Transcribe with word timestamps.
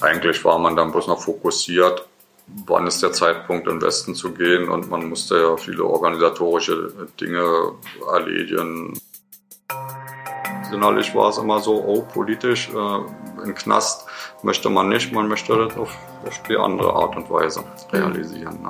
eigentlich 0.00 0.44
war 0.44 0.58
man 0.58 0.76
dann 0.76 0.92
bloß 0.92 1.06
noch 1.06 1.20
fokussiert, 1.20 2.06
wann 2.66 2.86
ist 2.86 3.02
der 3.02 3.12
Zeitpunkt, 3.12 3.66
in 3.66 3.74
den 3.78 3.82
Westen 3.82 4.14
zu 4.14 4.32
gehen 4.32 4.68
und 4.68 4.90
man 4.90 5.08
musste 5.08 5.40
ja 5.40 5.56
viele 5.56 5.84
organisatorische 5.84 6.92
Dinge 7.20 7.72
erledigen. 8.12 8.98
Innerlich 10.72 11.14
war 11.14 11.30
es 11.30 11.38
immer 11.38 11.60
so, 11.60 11.82
oh, 11.84 12.02
politisch, 12.02 12.70
äh, 12.70 13.44
im 13.44 13.54
Knast 13.54 14.06
möchte 14.42 14.70
man 14.70 14.88
nicht, 14.88 15.12
man 15.12 15.28
möchte 15.28 15.56
das 15.56 15.76
auf, 15.76 15.96
auf 16.26 16.42
die 16.44 16.56
andere 16.56 16.92
Art 16.92 17.16
und 17.16 17.28
Weise 17.30 17.64
realisieren. 17.92 18.62
Ne? 18.62 18.68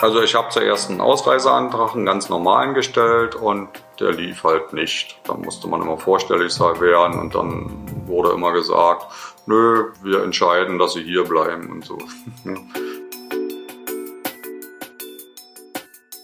Also 0.00 0.22
ich 0.22 0.34
habe 0.34 0.48
zuerst 0.48 0.88
einen 0.88 1.02
Ausreiseantrag, 1.02 1.94
einen 1.94 2.06
ganz 2.06 2.30
normalen 2.30 2.72
gestellt 2.72 3.34
und 3.34 3.68
der 4.00 4.12
lief 4.12 4.44
halt 4.44 4.72
nicht. 4.72 5.20
Da 5.24 5.34
musste 5.34 5.68
man 5.68 5.82
immer 5.82 5.98
vorstellig 5.98 6.52
sein 6.52 6.80
werden 6.80 7.20
und 7.20 7.34
dann 7.34 8.06
wurde 8.06 8.30
immer 8.30 8.52
gesagt, 8.52 9.12
nö, 9.44 9.92
wir 10.02 10.22
entscheiden, 10.22 10.78
dass 10.78 10.94
sie 10.94 11.02
hier 11.02 11.24
bleiben 11.24 11.70
und 11.70 11.84
so. 11.84 11.98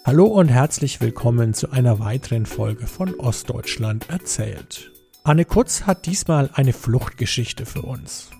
Hallo 0.07 0.25
und 0.25 0.49
herzlich 0.49 1.03
willkommen 1.03 1.53
zu 1.53 1.71
einer 1.71 2.01
weiteren 2.01 2.47
Folge 2.47 2.87
von 2.87 3.15
Ostdeutschland 3.17 4.09
erzählt. 4.09 4.91
Anne 5.23 5.45
Kutz 5.45 5.83
hat 5.83 6.07
diesmal 6.07 6.49
eine 6.55 6.73
Fluchtgeschichte 6.73 7.67
für 7.67 7.83
uns. 7.83 8.31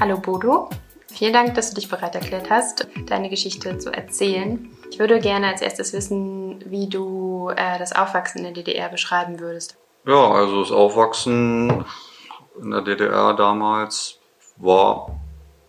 Hallo 0.00 0.18
Bodo, 0.18 0.70
Vielen 1.16 1.32
Dank, 1.32 1.54
dass 1.54 1.70
du 1.70 1.76
dich 1.76 1.88
bereit 1.88 2.14
erklärt 2.14 2.50
hast, 2.50 2.88
deine 3.06 3.30
Geschichte 3.30 3.78
zu 3.78 3.90
erzählen. 3.90 4.68
Ich 4.90 4.98
würde 4.98 5.18
gerne 5.18 5.46
als 5.46 5.62
erstes 5.62 5.94
wissen, 5.94 6.62
wie 6.66 6.90
du 6.90 7.48
äh, 7.56 7.78
das 7.78 7.96
Aufwachsen 7.96 8.44
in 8.44 8.52
der 8.52 8.62
DDR 8.62 8.90
beschreiben 8.90 9.40
würdest. 9.40 9.78
Ja, 10.04 10.30
also 10.30 10.60
das 10.60 10.70
Aufwachsen 10.70 11.86
in 12.60 12.70
der 12.70 12.82
DDR 12.82 13.32
damals 13.32 14.18
war 14.56 15.18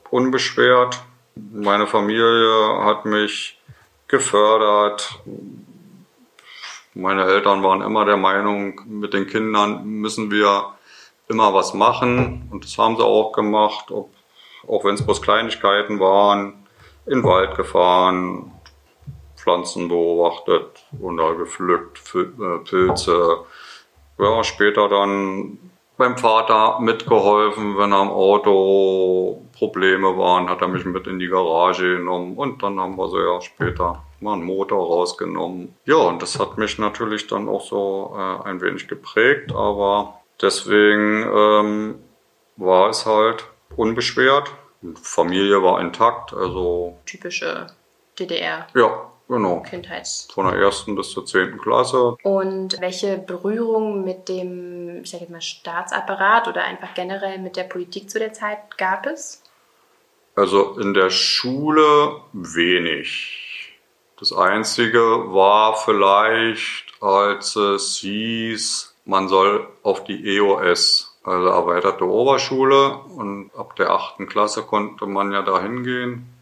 unbeschwert. 0.09 0.99
Meine 1.35 1.88
Familie 1.88 2.83
hat 2.83 3.05
mich 3.05 3.57
gefördert. 4.09 5.17
Meine 6.94 7.23
Eltern 7.23 7.63
waren 7.63 7.81
immer 7.81 8.03
der 8.03 8.17
Meinung, 8.17 8.81
mit 8.85 9.13
den 9.13 9.27
Kindern 9.27 9.85
müssen 9.85 10.29
wir 10.29 10.73
immer 11.29 11.53
was 11.53 11.73
machen. 11.73 12.50
Und 12.52 12.66
das 12.66 12.77
haben 12.77 12.97
sie 12.97 13.05
auch 13.05 13.31
gemacht, 13.31 13.91
ob 13.91 14.16
auch 14.67 14.83
wenn 14.83 14.95
es 14.95 15.05
bloß 15.05 15.21
Kleinigkeiten 15.21 15.99
waren, 15.99 16.67
in 17.05 17.21
den 17.21 17.23
Wald 17.23 17.55
gefahren, 17.55 18.51
Pflanzen 19.35 19.87
beobachtet 19.87 20.85
und 20.99 21.17
da 21.17 21.31
gepflückt, 21.31 22.01
äh, 22.15 22.57
Pilze. 22.69 23.45
Ja, 24.19 24.43
später 24.43 24.89
dann 24.89 25.57
beim 25.97 26.17
Vater 26.17 26.79
mitgeholfen, 26.79 27.77
wenn 27.77 27.93
am 27.93 28.09
Auto 28.09 29.41
Probleme 29.57 30.17
waren, 30.17 30.49
hat 30.49 30.61
er 30.61 30.67
mich 30.67 30.85
mit 30.85 31.07
in 31.07 31.19
die 31.19 31.27
Garage 31.27 31.97
genommen 31.97 32.35
und 32.35 32.61
dann 32.61 32.79
haben 32.79 32.97
wir 32.97 33.07
so 33.07 33.19
ja 33.19 33.41
später 33.41 34.03
mal 34.19 34.33
einen 34.33 34.43
Motor 34.43 34.85
rausgenommen. 34.85 35.75
Ja, 35.85 35.97
und 35.97 36.21
das 36.21 36.39
hat 36.39 36.57
mich 36.57 36.77
natürlich 36.77 37.27
dann 37.27 37.49
auch 37.49 37.61
so 37.61 38.15
äh, 38.15 38.47
ein 38.47 38.61
wenig 38.61 38.88
geprägt, 38.88 39.51
aber 39.53 40.19
deswegen 40.41 41.23
ähm, 41.23 41.95
war 42.57 42.89
es 42.89 43.05
halt 43.05 43.47
unbeschwert. 43.75 44.51
Familie 45.01 45.61
war 45.63 45.81
intakt, 45.81 46.33
also. 46.33 46.97
Typische 47.05 47.67
DDR. 48.19 48.67
Ja, 48.75 49.11
genau. 49.27 49.61
Kindheits. 49.61 50.27
Von 50.31 50.45
der 50.47 50.55
ersten 50.55 50.95
bis 50.95 51.11
zur 51.11 51.25
zehnten 51.25 51.59
Klasse. 51.59 52.17
Und 52.23 52.79
welche 52.79 53.17
Berührung 53.17 54.03
mit 54.03 54.29
dem, 54.29 55.01
ich 55.03 55.11
sage 55.11 55.23
jetzt 55.23 55.31
mal, 55.31 55.41
Staatsapparat 55.41 56.47
oder 56.47 56.63
einfach 56.63 56.93
generell 56.93 57.39
mit 57.39 57.55
der 57.55 57.63
Politik 57.63 58.09
zu 58.09 58.19
der 58.19 58.33
Zeit 58.33 58.77
gab 58.77 59.05
es? 59.05 59.43
Also 60.35 60.77
in 60.79 60.93
der 60.93 61.09
Schule 61.09 62.22
wenig. 62.33 63.73
Das 64.19 64.33
Einzige 64.33 65.00
war 65.00 65.75
vielleicht, 65.77 67.01
als 67.01 67.56
es 67.56 67.97
hieß, 67.97 68.95
man 69.06 69.27
soll 69.27 69.67
auf 69.83 70.03
die 70.03 70.38
EOS 70.38 71.06
also 71.27 71.47
erweiterte 71.47 72.05
Oberschule 72.05 72.99
und 73.15 73.51
ab 73.55 73.75
der 73.75 73.91
achten 73.91 74.27
Klasse 74.27 74.63
konnte 74.63 75.05
man 75.05 75.33
ja 75.33 75.41
da 75.41 75.61
hingehen. 75.61 76.33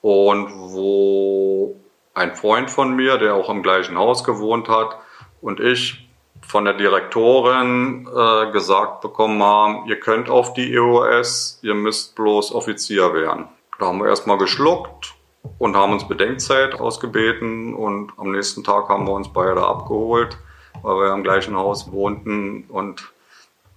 Und 0.00 0.48
wo 0.50 1.76
ein 2.14 2.34
Freund 2.34 2.70
von 2.70 2.96
mir, 2.96 3.18
der 3.18 3.34
auch 3.34 3.50
im 3.50 3.62
gleichen 3.62 3.98
Haus 3.98 4.24
gewohnt 4.24 4.68
hat, 4.68 4.96
und 5.42 5.60
ich 5.60 6.08
von 6.40 6.64
der 6.64 6.74
Direktorin 6.74 8.08
äh, 8.08 8.50
gesagt 8.52 9.02
bekommen 9.02 9.42
haben, 9.42 9.86
ihr 9.86 10.00
könnt 10.00 10.30
auf 10.30 10.54
die 10.54 10.72
EOS, 10.72 11.58
ihr 11.62 11.74
müsst 11.74 12.14
bloß 12.14 12.54
Offizier 12.54 13.12
werden. 13.12 13.48
Da 13.78 13.86
haben 13.86 13.98
wir 13.98 14.08
erstmal 14.08 14.38
geschluckt 14.38 15.14
und 15.58 15.76
haben 15.76 15.92
uns 15.92 16.08
Bedenkzeit 16.08 16.80
ausgebeten 16.80 17.74
und 17.74 18.12
am 18.16 18.30
nächsten 18.32 18.64
Tag 18.64 18.88
haben 18.88 19.06
wir 19.06 19.12
uns 19.12 19.32
beide 19.32 19.62
abgeholt, 19.66 20.38
weil 20.82 20.96
wir 20.96 21.12
im 21.12 21.22
gleichen 21.22 21.56
Haus 21.56 21.92
wohnten 21.92 22.64
und 22.68 23.12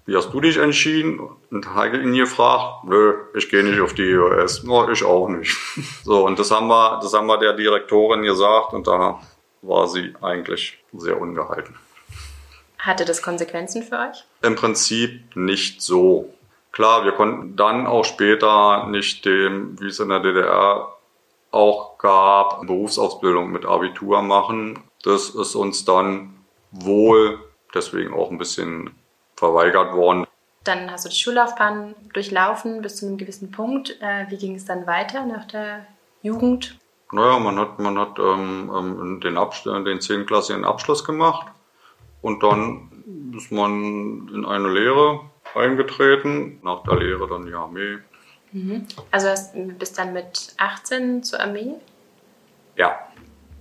wie 0.06 0.16
hast 0.16 0.32
du 0.32 0.40
dich 0.40 0.58
entschieden? 0.58 1.20
Und 1.50 1.74
Heike 1.74 1.98
ihn 1.98 2.14
gefragt, 2.14 2.84
nö, 2.84 3.16
ich 3.34 3.50
gehe 3.50 3.64
nicht 3.64 3.80
auf 3.80 3.94
die 3.94 4.04
EOS. 4.04 4.64
No, 4.64 4.88
ich 4.90 5.04
auch 5.04 5.28
nicht. 5.30 5.58
So, 6.04 6.26
und 6.26 6.38
das 6.38 6.52
haben 6.52 6.68
wir, 6.68 7.00
das 7.02 7.14
haben 7.14 7.26
wir 7.26 7.40
der 7.40 7.54
Direktorin 7.54 8.22
gesagt 8.22 8.74
und 8.74 8.86
da 8.86 9.20
war 9.64 9.88
sie 9.88 10.14
eigentlich 10.22 10.78
sehr 10.94 11.20
ungehalten. 11.20 11.76
Hatte 12.78 13.06
das 13.06 13.24
Konsequenzen 13.24 13.82
für 13.82 13.96
euch? 13.96 14.24
Im 14.44 14.56
Prinzip 14.56 15.36
nicht 15.36 15.82
so. 15.82 16.32
Klar, 16.72 17.06
wir 17.06 17.14
konnten 17.14 17.56
dann 17.56 17.88
auch 17.88 18.06
später 18.06 18.86
nicht 18.88 19.26
dem, 19.26 19.80
wie 19.80 19.88
es 19.88 20.00
in 20.00 20.10
der 20.10 20.20
DDR 20.20 20.94
auch 21.50 21.98
gab, 21.98 22.68
Berufsausbildung 22.68 23.52
mit 23.52 23.66
Abitur 23.66 24.22
machen. 24.22 24.84
Das 25.04 25.30
ist 25.30 25.56
uns 25.56 25.86
dann 25.86 26.36
wohl 26.70 27.40
deswegen 27.74 28.14
auch 28.14 28.30
ein 28.30 28.38
bisschen 28.38 28.92
verweigert 29.36 29.94
worden. 29.94 30.26
Dann 30.64 30.92
hast 30.92 31.06
du 31.06 31.10
die 31.10 31.16
Schullaufbahn 31.16 31.94
durchlaufen 32.14 32.82
bis 32.82 32.98
zu 32.98 33.06
einem 33.06 33.18
gewissen 33.18 33.52
Punkt. 33.52 34.02
Äh, 34.02 34.26
wie 34.30 34.38
ging 34.38 34.56
es 34.56 34.66
dann 34.66 34.88
weiter 34.88 35.26
nach 35.26 35.46
der 35.46 35.86
Jugend? 36.22 36.78
Naja, 37.12 37.38
man 37.38 37.60
hat, 37.60 37.80
man 37.80 38.00
hat 38.00 38.18
ähm, 38.18 38.72
ähm 38.76 39.22
den, 39.22 39.38
Abschluss, 39.38 39.84
den 39.84 40.02
10. 40.02 40.26
Klasse 40.26 40.54
den 40.54 40.66
Abschluss 40.66 41.04
gemacht 41.04 41.48
und 42.22 42.42
dann 42.42 43.34
ist 43.38 43.52
man 43.52 44.30
in 44.34 44.46
eine 44.46 44.70
Lehre 44.70 45.22
eingetreten. 45.54 46.60
Nach 46.64 46.84
der 46.84 46.98
Lehre 46.98 47.28
dann 47.28 47.46
die 47.46 47.54
Armee. 47.54 48.00
Mhm. 48.52 48.88
Also 49.12 49.30
du 49.54 49.74
bist 49.74 49.98
dann 49.98 50.14
mit 50.14 50.54
18 50.58 51.24
zur 51.24 51.40
Armee? 51.40 51.76
Ja. 52.76 53.00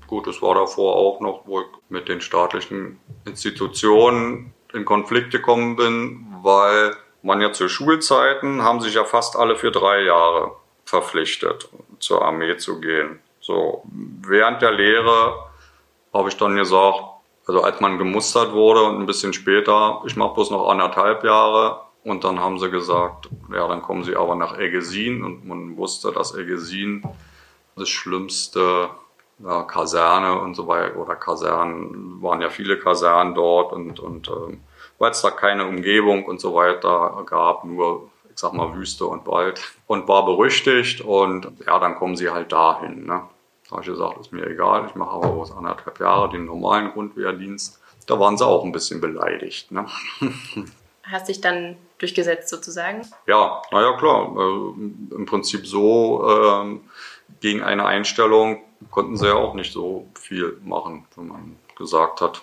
Gut, 0.07 0.27
es 0.27 0.41
war 0.43 0.55
davor 0.55 0.97
auch 0.97 1.21
noch, 1.21 1.43
wo 1.47 1.61
ich 1.61 1.67
mit 1.89 2.09
den 2.09 2.21
staatlichen 2.21 2.99
Institutionen 3.25 4.53
in 4.75 4.85
Konflikt 4.85 5.31
gekommen 5.31 5.77
bin, 5.77 6.27
weil 6.43 6.97
man 7.23 7.41
ja 7.41 7.53
zu 7.53 7.69
Schulzeiten 7.69 8.63
haben 8.63 8.81
sich 8.81 8.95
ja 8.95 9.05
fast 9.05 9.37
alle 9.37 9.57
für 9.57 9.71
drei 9.71 10.03
Jahre 10.03 10.57
verpflichtet, 10.85 11.69
zur 11.99 12.23
Armee 12.23 12.57
zu 12.59 12.81
gehen. 12.81 13.21
So, 13.41 13.83
während 14.21 14.63
der 14.63 14.73
Lehre 14.73 15.35
habe 16.13 16.29
ich 16.29 16.37
dann 16.37 16.57
gesagt, 16.57 17.03
also 17.47 17.63
als 17.63 17.81
man 17.81 17.99
gemustert 17.99 18.53
wurde 18.53 18.85
und 18.85 19.01
ein 19.01 19.07
bisschen 19.07 19.33
später, 19.33 20.03
ich 20.07 20.17
mache 20.17 20.35
bloß 20.35 20.51
noch 20.51 20.69
anderthalb 20.69 21.25
Jahre 21.25 21.81
und 22.05 22.25
dann 22.25 22.41
haben 22.41 22.59
sie 22.59 22.71
gesagt, 22.71 23.29
ja, 23.53 23.67
dann 23.69 23.83
kommen 23.83 24.05
sie 24.05 24.17
aber 24.17 24.35
nach 24.35 24.59
Egesin 24.59 25.25
und 25.25 25.47
man 25.47 25.77
wusste, 25.77 26.13
dass 26.13 26.35
Egesin 26.35 27.03
das 27.77 27.89
schlimmste 27.89 28.91
ja, 29.39 29.63
Kaserne 29.63 30.41
und 30.41 30.55
so 30.55 30.67
weiter 30.67 30.97
oder 30.97 31.17
Kasernen, 31.17 32.23
waren 32.23 32.41
ja 32.41 32.51
viele 32.51 32.79
Kasernen 32.79 33.35
dort 33.35 33.73
und, 33.73 34.01
und 34.01 34.29
ähm, 34.29 34.61
weil 34.99 35.11
es 35.11 35.23
da 35.23 35.31
keine 35.31 35.67
Umgebung 35.67 36.25
und 36.25 36.41
so 36.41 36.55
weiter 36.55 37.25
gab, 37.27 37.65
nur 37.65 38.11
ich 38.31 38.41
sag 38.41 38.53
mal 38.53 38.75
Wüste 38.75 39.07
und 39.07 39.27
Wald 39.27 39.61
und 39.87 40.09
war 40.09 40.25
berüchtigt 40.25 41.01
und 41.01 41.53
ja, 41.67 41.79
dann 41.79 41.97
kommen 41.97 42.17
sie 42.17 42.31
halt 42.31 42.53
dahin. 42.53 43.07
Ne? 43.07 43.23
Da 43.69 43.71
habe 43.71 43.83
ich 43.83 43.89
gesagt, 43.89 44.19
ist 44.19 44.33
mir 44.33 44.47
egal, 44.47 44.87
ich 44.89 44.95
mache 44.95 45.11
aber 45.11 45.29
bloß 45.29 45.57
anderthalb 45.57 46.01
Jahre 46.01 46.31
den 46.31 46.45
normalen 46.45 46.93
Grundwehrdienst. 46.93 47.81
Da 48.07 48.19
waren 48.21 48.37
sie 48.37 48.47
auch 48.47 48.65
ein 48.65 48.73
bisschen 48.73 49.01
beleidigt. 49.01 49.71
Ne? 49.73 49.87
Hast 51.05 51.29
dich 51.29 51.41
dann 51.41 51.77
durchgesetzt 51.99 52.49
sozusagen? 52.49 53.07
Ja, 53.27 53.63
naja 53.71 53.97
klar. 53.97 54.35
Äh, 54.37 55.15
Im 55.15 55.27
Prinzip 55.27 55.67
so 55.67 56.27
äh, 56.29 56.79
gegen 57.41 57.63
eine 57.63 57.85
Einstellung 57.85 58.63
konnten 58.91 59.17
sie 59.17 59.27
ja 59.27 59.35
auch 59.35 59.55
nicht 59.55 59.73
so 59.73 60.07
viel 60.15 60.59
machen, 60.65 61.07
wenn 61.17 61.29
man 61.29 61.57
gesagt 61.77 62.21
hat, 62.21 62.43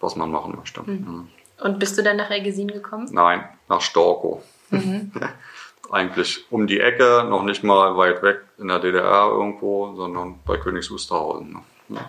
was 0.00 0.16
man 0.16 0.30
machen 0.30 0.56
möchte. 0.56 0.82
Mhm. 0.82 1.28
Und 1.62 1.78
bist 1.78 1.96
du 1.96 2.02
dann 2.02 2.16
nach 2.16 2.30
Ergesin 2.30 2.68
gekommen? 2.68 3.08
Nein, 3.10 3.48
nach 3.68 3.80
Storkow. 3.80 4.42
Mhm. 4.70 5.12
Eigentlich 5.90 6.44
um 6.50 6.66
die 6.66 6.80
Ecke, 6.80 7.24
noch 7.28 7.44
nicht 7.44 7.62
mal 7.62 7.96
weit 7.96 8.22
weg 8.22 8.40
in 8.58 8.68
der 8.68 8.80
DDR 8.80 9.28
irgendwo, 9.30 9.94
sondern 9.94 10.40
bei 10.44 10.56
Königs 10.56 10.90
Wusterhausen. 10.90 11.58
Ne? 11.88 12.00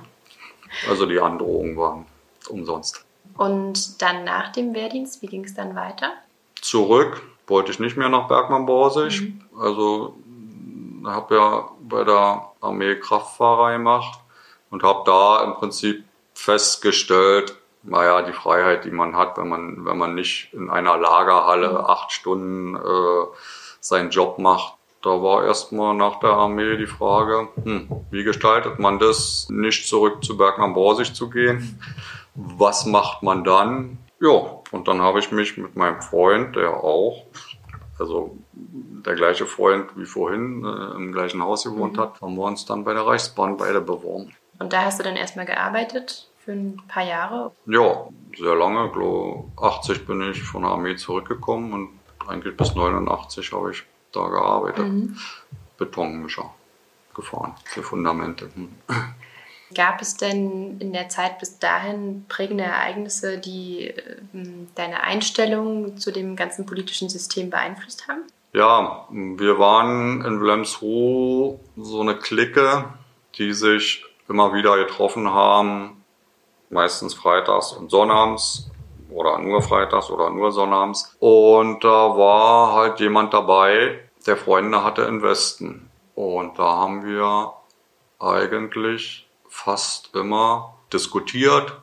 Also 0.89 1.05
die 1.05 1.19
Androhungen 1.19 1.77
waren 1.77 2.05
umsonst. 2.49 3.05
Und 3.37 4.01
dann 4.01 4.23
nach 4.23 4.51
dem 4.51 4.73
Wehrdienst, 4.73 5.21
wie 5.21 5.27
ging 5.27 5.43
es 5.43 5.53
dann 5.53 5.75
weiter? 5.75 6.13
Zurück 6.59 7.21
wollte 7.45 7.71
ich 7.71 7.79
nicht 7.79 7.97
mehr 7.97 8.09
nach 8.09 8.27
Bergmann-Borsig. 8.27 9.21
Mhm. 9.21 9.41
Also 9.59 10.15
habe 11.05 11.35
ja 11.35 11.69
bei 11.81 12.03
der 12.03 12.51
Armee 12.67 12.99
Kraftfahrer 12.99 13.73
gemacht 13.73 14.19
und 14.69 14.83
habe 14.83 15.03
da 15.05 15.43
im 15.43 15.55
Prinzip 15.55 16.03
festgestellt, 16.33 17.57
naja, 17.83 18.21
die 18.21 18.33
Freiheit, 18.33 18.85
die 18.85 18.91
man 18.91 19.15
hat, 19.15 19.37
wenn 19.37 19.47
man, 19.47 19.85
wenn 19.85 19.97
man 19.97 20.13
nicht 20.13 20.53
in 20.53 20.69
einer 20.69 20.97
Lagerhalle 20.97 21.69
mhm. 21.69 21.77
acht 21.77 22.11
Stunden 22.11 22.75
äh, 22.75 23.25
seinen 23.79 24.09
Job 24.09 24.39
macht. 24.39 24.73
Da 25.01 25.21
war 25.21 25.45
erstmal 25.45 25.95
nach 25.95 26.19
der 26.19 26.31
Armee 26.31 26.75
die 26.75 26.87
Frage, 26.87 27.47
hm, 27.63 27.87
wie 28.11 28.23
gestaltet 28.23 28.79
man 28.79 28.99
das, 28.99 29.47
nicht 29.49 29.87
zurück 29.87 30.23
zu 30.23 30.37
Bergmann-Borsig 30.37 31.13
zu 31.13 31.29
gehen? 31.29 31.79
Was 32.35 32.85
macht 32.85 33.23
man 33.23 33.43
dann? 33.43 33.99
Ja, 34.19 34.61
und 34.71 34.87
dann 34.87 35.01
habe 35.01 35.19
ich 35.19 35.31
mich 35.31 35.57
mit 35.57 35.75
meinem 35.75 36.01
Freund, 36.01 36.55
der 36.55 36.83
auch, 36.83 37.25
also 37.99 38.37
der 38.53 39.15
gleiche 39.15 39.45
Freund 39.45 39.89
wie 39.95 40.05
vorhin, 40.05 40.63
äh, 40.63 40.95
im 40.95 41.11
gleichen 41.11 41.41
Haus 41.41 41.63
gewohnt 41.63 41.97
mhm. 41.97 42.01
hat, 42.01 42.21
haben 42.21 42.35
wir 42.35 42.43
uns 42.43 42.65
dann 42.65 42.83
bei 42.83 42.93
der 42.93 43.05
Reichsbahn 43.05 43.57
beide 43.57 43.81
beworben. 43.81 44.33
Und 44.59 44.73
da 44.73 44.83
hast 44.83 44.99
du 44.99 45.03
dann 45.03 45.15
erstmal 45.15 45.45
gearbeitet? 45.45 46.29
für 46.47 46.53
ein 46.53 46.81
paar 46.87 47.03
Jahre? 47.03 47.51
Ja, 47.65 48.07
sehr 48.37 48.55
lange. 48.55 48.89
Glaube 48.91 49.43
80 49.57 50.07
bin 50.07 50.21
ich 50.31 50.41
von 50.41 50.61
der 50.61 50.71
Armee 50.71 50.95
zurückgekommen 50.95 51.73
und 51.73 51.89
eigentlich 52.25 52.55
bis 52.55 52.73
89 52.73 53.51
habe 53.51 53.71
ich 53.71 53.83
da 54.13 54.29
gearbeitet. 54.29 54.87
Mhm. 54.87 55.17
Betonmischer 55.77 56.49
gefahren 57.13 57.53
für 57.65 57.83
Fundamente. 57.83 58.49
Gab 59.75 60.01
es 60.01 60.15
denn 60.15 60.79
in 60.79 60.93
der 60.93 61.09
Zeit 61.09 61.39
bis 61.39 61.59
dahin 61.59 62.25
prägende 62.29 62.63
Ereignisse, 62.63 63.37
die 63.37 63.87
äh, 63.87 64.17
deine 64.75 65.03
Einstellung 65.03 65.97
zu 65.97 66.11
dem 66.11 66.35
ganzen 66.35 66.65
politischen 66.65 67.09
System 67.09 67.49
beeinflusst 67.49 68.07
haben? 68.07 68.21
Ja, 68.53 69.07
wir 69.11 69.59
waren 69.59 70.23
in 70.23 70.39
Wilhelmsruhe 70.39 71.59
so 71.75 72.01
eine 72.01 72.15
Clique, 72.15 72.85
die 73.35 73.53
sich 73.53 74.05
immer 74.29 74.53
wieder 74.53 74.77
getroffen 74.77 75.29
haben, 75.29 76.03
meistens 76.69 77.13
freitags 77.13 77.73
und 77.73 77.91
sonnabends 77.91 78.69
oder 79.09 79.37
nur 79.39 79.61
freitags 79.61 80.09
oder 80.09 80.29
nur 80.29 80.51
sonnabends. 80.51 81.15
Und 81.19 81.83
da 81.83 82.17
war 82.17 82.73
halt 82.73 82.99
jemand 82.99 83.33
dabei, 83.33 83.99
der 84.25 84.37
Freunde 84.37 84.83
hatte 84.83 85.03
in 85.03 85.21
Westen. 85.21 85.89
Und 86.15 86.57
da 86.57 86.63
haben 86.63 87.05
wir 87.05 87.53
eigentlich 88.19 89.26
fast 89.57 90.15
immer 90.15 90.75
diskutiert, 90.93 91.75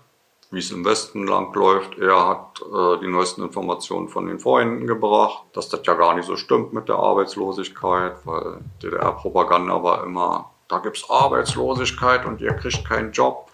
wie 0.51 0.61
es 0.61 0.71
im 0.71 0.85
Westen 0.85 1.27
langläuft. 1.27 1.99
Er 1.99 2.29
hat 2.29 2.61
äh, 2.63 3.01
die 3.01 3.09
neuesten 3.09 3.43
Informationen 3.43 4.09
von 4.09 4.27
den 4.27 4.39
Freunden 4.39 4.87
gebracht, 4.87 5.43
dass 5.53 5.69
das 5.69 5.81
ja 5.85 5.95
gar 5.95 6.15
nicht 6.15 6.27
so 6.27 6.37
stimmt 6.37 6.73
mit 6.73 6.89
der 6.89 6.97
Arbeitslosigkeit, 6.97 8.15
weil 8.25 8.61
DDR-Propaganda 8.83 9.83
war 9.83 10.05
immer, 10.05 10.51
da 10.69 10.79
gibt's 10.79 11.09
Arbeitslosigkeit 11.11 12.25
und 12.25 12.41
ihr 12.41 12.55
kriegt 12.55 12.89
keinen 12.89 13.13
Job 13.13 13.51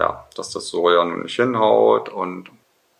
ja, 0.00 0.26
dass 0.34 0.50
das 0.50 0.68
so 0.68 0.90
ja 0.90 1.04
nun 1.04 1.22
nicht 1.22 1.36
hinhaut. 1.36 2.08
Und 2.08 2.50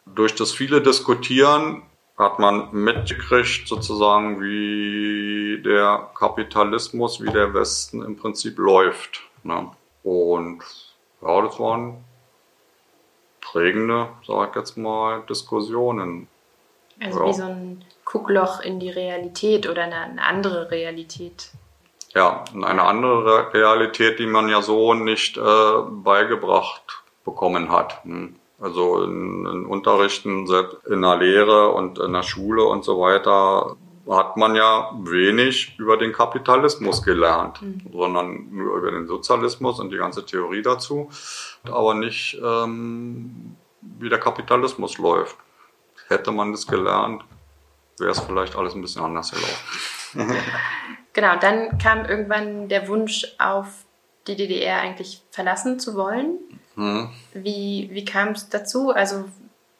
durch 0.06 0.34
das 0.34 0.52
viele 0.52 0.82
Diskutieren 0.82 1.82
hat 2.18 2.38
man 2.38 2.68
mitgekriegt, 2.72 3.66
sozusagen, 3.66 4.40
wie 4.42 5.62
der 5.62 6.10
Kapitalismus, 6.14 7.22
wie 7.22 7.30
der 7.30 7.54
Westen 7.54 8.02
im 8.02 8.16
Prinzip 8.16 8.58
läuft. 8.58 9.22
Ne? 9.42 9.70
Und 10.02 10.62
ja, 11.22 11.40
das 11.42 11.58
waren 11.60 12.04
prägende, 13.40 14.08
sag 14.26 14.50
ich 14.50 14.56
jetzt 14.56 14.76
mal, 14.76 15.22
Diskussionen. 15.28 16.28
Also 17.02 17.20
ja. 17.20 17.26
wie 17.26 17.32
so 17.32 17.44
ein 17.44 17.84
Guckloch 18.04 18.60
in 18.60 18.80
die 18.80 18.90
Realität 18.90 19.68
oder 19.68 19.84
eine 19.84 20.22
andere 20.22 20.70
Realität 20.70 21.50
ja, 22.14 22.44
eine 22.54 22.82
andere 22.82 23.52
Realität, 23.54 24.18
die 24.18 24.26
man 24.26 24.48
ja 24.48 24.62
so 24.62 24.94
nicht 24.94 25.36
äh, 25.36 25.42
beigebracht 25.88 27.02
bekommen 27.24 27.70
hat. 27.70 28.02
Hm. 28.04 28.36
Also 28.60 29.02
in, 29.04 29.46
in 29.46 29.64
Unterrichten, 29.64 30.46
in 30.86 31.02
der 31.02 31.16
Lehre 31.16 31.70
und 31.70 31.98
in 31.98 32.12
der 32.12 32.22
Schule 32.22 32.64
und 32.64 32.84
so 32.84 33.00
weiter 33.00 33.76
hat 34.16 34.36
man 34.36 34.54
ja 34.54 34.90
wenig 35.02 35.78
über 35.78 35.96
den 35.96 36.12
Kapitalismus 36.12 37.02
gelernt, 37.02 37.62
mhm. 37.62 37.82
sondern 37.92 38.50
nur 38.50 38.76
über 38.76 38.90
den 38.90 39.06
Sozialismus 39.06 39.78
und 39.78 39.90
die 39.90 39.98
ganze 39.98 40.24
Theorie 40.26 40.62
dazu, 40.62 41.10
aber 41.64 41.94
nicht, 41.94 42.40
ähm, 42.42 43.56
wie 43.80 44.08
der 44.08 44.18
Kapitalismus 44.18 44.98
läuft. 44.98 45.36
Hätte 46.08 46.32
man 46.32 46.52
das 46.52 46.66
gelernt, 46.66 47.22
wäre 47.98 48.10
es 48.10 48.20
vielleicht 48.20 48.56
alles 48.56 48.74
ein 48.74 48.82
bisschen 48.82 49.04
anders 49.04 49.30
gelaufen. 49.30 50.40
Genau, 51.12 51.36
dann 51.40 51.76
kam 51.78 52.04
irgendwann 52.04 52.68
der 52.68 52.86
Wunsch 52.86 53.26
auf, 53.38 53.84
die 54.28 54.36
DDR 54.36 54.80
eigentlich 54.80 55.22
verlassen 55.32 55.80
zu 55.80 55.96
wollen. 55.96 56.38
Mhm. 56.76 57.10
Wie, 57.34 57.88
wie 57.92 58.04
kam 58.04 58.28
es 58.28 58.48
dazu? 58.48 58.90
Also 58.90 59.24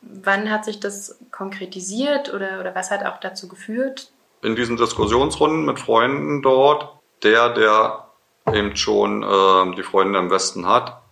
wann 0.03 0.51
hat 0.51 0.65
sich 0.65 0.81
das 0.81 1.19
konkretisiert 1.31 2.33
oder, 2.33 2.59
oder 2.61 2.75
was 2.75 2.91
hat 2.91 3.05
auch 3.05 3.21
dazu 3.21 3.49
geführt? 3.49 4.11
In 4.43 4.57
diesen 4.57 4.77
Diskussionsrunden 4.77 5.67
mit 5.67 5.79
Freunden 5.79 6.43
dort, 6.43 6.99
der, 7.23 7.51
der 7.51 8.09
eben 8.53 8.75
schon 8.77 9.23
äh, 9.23 9.77
die 9.77 9.83
Freunde 9.83 10.19
im 10.19 10.31
Westen 10.31 10.67
hat, 10.67 11.03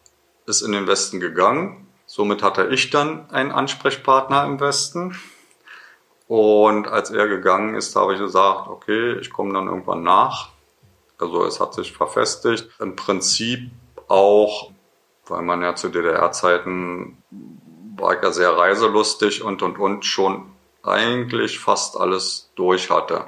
ist 0.47 0.63
in 0.63 0.73
den 0.73 0.87
Westen 0.87 1.21
gegangen. 1.21 1.87
Somit 2.07 2.43
hatte 2.43 2.69
ich 2.69 2.89
dann 2.91 3.29
einen 3.31 3.53
Ansprechpartner 3.53 4.45
im 4.47 4.61
Westen. 4.61 5.15
Und 6.27 6.89
als 6.89 7.11
er 7.11 7.29
gegangen 7.29 7.75
ist, 7.75 7.95
habe 7.97 8.15
ich 8.15 8.19
gesagt, 8.19 8.69
okay, 8.69 9.19
ich 9.19 9.31
komme 9.31 9.53
dann 9.53 9.67
irgendwann 9.67 10.03
nach. 10.03 10.49
Also 11.19 11.45
es 11.45 11.61
hat 11.61 11.75
sich 11.75 11.93
verfestigt. 11.93 12.71
Im 12.81 12.97
Prinzip 12.97 13.71
auch, 14.09 14.71
weil 15.27 15.43
man 15.43 15.63
ja 15.63 15.75
zu 15.75 15.91
DDR-Zeiten 15.91 17.23
war 17.97 18.15
ich 18.15 18.23
ja 18.23 18.31
sehr 18.31 18.57
reiselustig 18.57 19.43
und 19.43 19.63
und 19.63 19.79
und 19.79 20.05
schon 20.05 20.51
eigentlich 20.83 21.59
fast 21.59 21.99
alles 21.99 22.51
durch 22.55 22.91
hatte. 22.91 23.25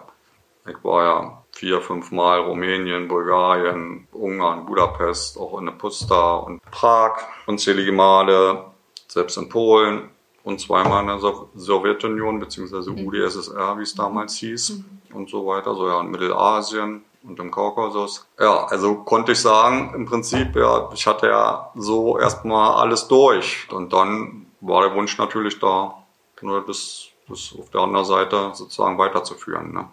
Ich 0.66 0.82
war 0.84 1.04
ja 1.04 1.42
vier, 1.52 1.80
fünf 1.80 2.10
Mal 2.10 2.40
Rumänien, 2.40 3.08
Bulgarien, 3.08 4.06
Ungarn, 4.12 4.66
Budapest, 4.66 5.38
auch 5.38 5.58
in 5.58 5.66
Pusta 5.78 6.36
und 6.36 6.62
Prag, 6.70 7.18
unzählige 7.46 7.92
Male, 7.92 8.66
selbst 9.08 9.36
in 9.36 9.48
Polen 9.48 10.10
und 10.44 10.60
zweimal 10.60 11.02
in 11.02 11.08
der 11.08 11.18
Sowjetunion 11.54 12.40
bzw. 12.40 12.90
Mhm. 12.90 13.06
UdSSR, 13.06 13.78
wie 13.78 13.82
es 13.82 13.94
damals 13.94 14.36
hieß 14.36 14.70
mhm. 14.70 15.16
und 15.16 15.28
so 15.28 15.46
weiter, 15.46 15.74
so 15.74 15.88
ja 15.88 16.00
in 16.00 16.10
Mittelasien 16.10 17.04
und 17.22 17.38
im 17.38 17.50
Kaukasus. 17.50 18.26
Ja, 18.38 18.64
also 18.66 18.96
konnte 18.96 19.32
ich 19.32 19.40
sagen, 19.40 19.92
im 19.94 20.06
Prinzip, 20.06 20.56
ja, 20.56 20.90
ich 20.94 21.06
hatte 21.06 21.28
ja 21.28 21.70
so 21.74 22.18
erstmal 22.18 22.74
alles 22.74 23.08
durch 23.08 23.68
und 23.70 23.92
dann 23.92 24.46
war 24.60 24.82
der 24.82 24.94
Wunsch 24.94 25.18
natürlich 25.18 25.58
da, 25.58 25.94
nur 26.40 26.64
das, 26.64 27.08
das 27.30 27.54
auf 27.58 27.70
der 27.70 27.82
anderen 27.82 28.04
Seite 28.04 28.52
sozusagen 28.54 28.98
weiterzuführen. 28.98 29.72
Ne? 29.72 29.88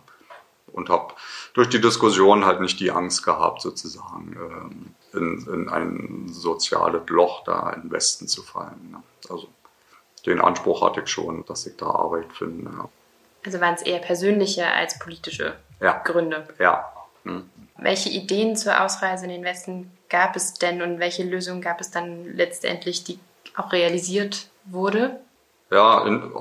Und 0.73 0.89
habe 0.89 1.13
durch 1.53 1.69
die 1.69 1.81
Diskussion 1.81 2.45
halt 2.45 2.61
nicht 2.61 2.79
die 2.79 2.91
Angst 2.91 3.23
gehabt, 3.23 3.61
sozusagen 3.61 4.35
ähm, 4.35 4.95
in, 5.13 5.53
in 5.53 5.69
ein 5.69 6.25
soziales 6.29 7.01
Loch 7.07 7.43
da 7.45 7.71
im 7.71 7.91
Westen 7.91 8.27
zu 8.27 8.43
fallen. 8.43 8.91
Ne? 8.91 9.03
Also 9.29 9.47
den 10.25 10.41
Anspruch 10.41 10.81
hatte 10.81 11.01
ich 11.01 11.07
schon, 11.07 11.45
dass 11.45 11.65
ich 11.65 11.77
da 11.77 11.87
Arbeit 11.87 12.31
finde. 12.33 12.69
Ja. 12.69 12.89
Also 13.45 13.61
waren 13.61 13.75
es 13.75 13.81
eher 13.81 13.99
persönliche 13.99 14.67
als 14.67 14.99
politische 14.99 15.55
ja. 15.79 16.01
Gründe? 16.03 16.47
Ja. 16.59 16.91
Hm. 17.23 17.49
Welche 17.77 18.09
Ideen 18.09 18.55
zur 18.55 18.81
Ausreise 18.83 19.25
in 19.25 19.31
den 19.31 19.43
Westen 19.43 19.91
gab 20.09 20.35
es 20.35 20.55
denn 20.55 20.81
und 20.81 20.99
welche 20.99 21.23
Lösungen 21.23 21.61
gab 21.61 21.79
es 21.79 21.91
dann 21.91 22.35
letztendlich, 22.35 23.03
die 23.03 23.19
auch 23.55 23.71
realisiert 23.71 24.47
wurde? 24.65 25.19
Ja, 25.69 26.05
in, 26.05 26.31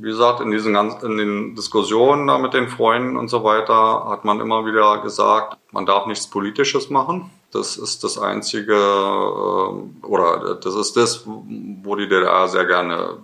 wie 0.00 0.08
gesagt, 0.08 0.40
in 0.40 0.50
diesen 0.50 0.74
ganzen, 0.74 1.06
in 1.06 1.16
den 1.16 1.54
Diskussionen 1.54 2.26
da 2.26 2.36
mit 2.38 2.52
den 2.52 2.68
Freunden 2.68 3.16
und 3.16 3.28
so 3.28 3.42
weiter 3.42 4.06
hat 4.08 4.26
man 4.26 4.40
immer 4.40 4.66
wieder 4.66 4.98
gesagt, 4.98 5.56
man 5.72 5.86
darf 5.86 6.06
nichts 6.06 6.28
Politisches 6.28 6.90
machen. 6.90 7.30
Das 7.50 7.78
ist 7.78 8.04
das 8.04 8.18
einzige, 8.18 8.74
äh, 8.74 10.06
oder 10.06 10.56
das 10.56 10.74
ist 10.74 10.96
das, 10.96 11.24
wo 11.26 11.96
die 11.96 12.08
DDR 12.08 12.48
sehr 12.48 12.66
gerne 12.66 13.18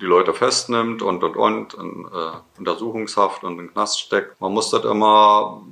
die 0.00 0.06
Leute 0.06 0.34
festnimmt 0.34 1.02
und 1.02 1.22
und 1.22 1.36
und 1.36 1.74
in 1.74 2.06
äh, 2.06 2.58
Untersuchungshaft 2.58 3.44
und 3.44 3.58
in 3.58 3.72
Knast 3.72 4.00
steckt. 4.00 4.40
Man 4.40 4.52
muss 4.52 4.70
das 4.70 4.84
immer 4.84 5.62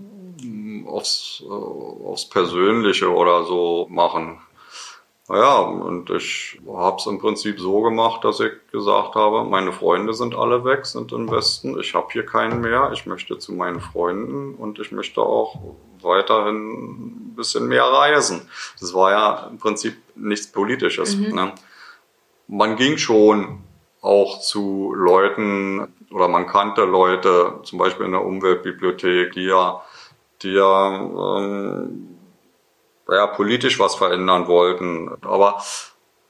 mm, 0.42 0.86
aufs, 0.86 1.42
äh, 1.44 1.50
aufs 1.50 2.28
Persönliche 2.28 3.10
oder 3.12 3.44
so 3.44 3.86
machen. 3.90 4.38
Naja, 5.26 5.56
und 5.60 6.10
ich 6.10 6.60
habe 6.68 6.96
es 6.98 7.06
im 7.06 7.18
Prinzip 7.18 7.58
so 7.58 7.80
gemacht, 7.80 8.24
dass 8.24 8.40
ich 8.40 8.52
gesagt 8.70 9.14
habe, 9.14 9.44
meine 9.44 9.72
Freunde 9.72 10.12
sind 10.12 10.34
alle 10.34 10.66
weg, 10.66 10.84
sind 10.84 11.12
im 11.12 11.30
Westen, 11.30 11.80
ich 11.80 11.94
habe 11.94 12.08
hier 12.12 12.26
keinen 12.26 12.60
mehr, 12.60 12.90
ich 12.92 13.06
möchte 13.06 13.38
zu 13.38 13.54
meinen 13.54 13.80
Freunden 13.80 14.54
und 14.54 14.78
ich 14.78 14.92
möchte 14.92 15.22
auch 15.22 15.58
weiterhin 16.02 16.56
ein 16.56 17.34
bisschen 17.36 17.68
mehr 17.68 17.84
reisen. 17.84 18.48
Das 18.78 18.92
war 18.92 19.12
ja 19.12 19.46
im 19.50 19.56
Prinzip 19.56 19.96
nichts 20.14 20.52
Politisches. 20.52 21.16
Mhm. 21.16 21.34
Ne? 21.34 21.52
Man 22.46 22.76
ging 22.76 22.98
schon 22.98 23.60
auch 24.02 24.40
zu 24.40 24.92
Leuten 24.94 25.88
oder 26.10 26.28
man 26.28 26.46
kannte 26.46 26.84
Leute, 26.84 27.60
zum 27.62 27.78
Beispiel 27.78 28.04
in 28.04 28.12
der 28.12 28.26
Umweltbibliothek, 28.26 29.32
die 29.32 29.44
ja, 29.44 29.82
die 30.42 30.52
ja, 30.52 31.38
ähm, 31.38 32.14
ja 33.08 33.26
politisch 33.26 33.78
was 33.78 33.94
verändern 33.94 34.46
wollten. 34.46 35.10
Aber 35.22 35.62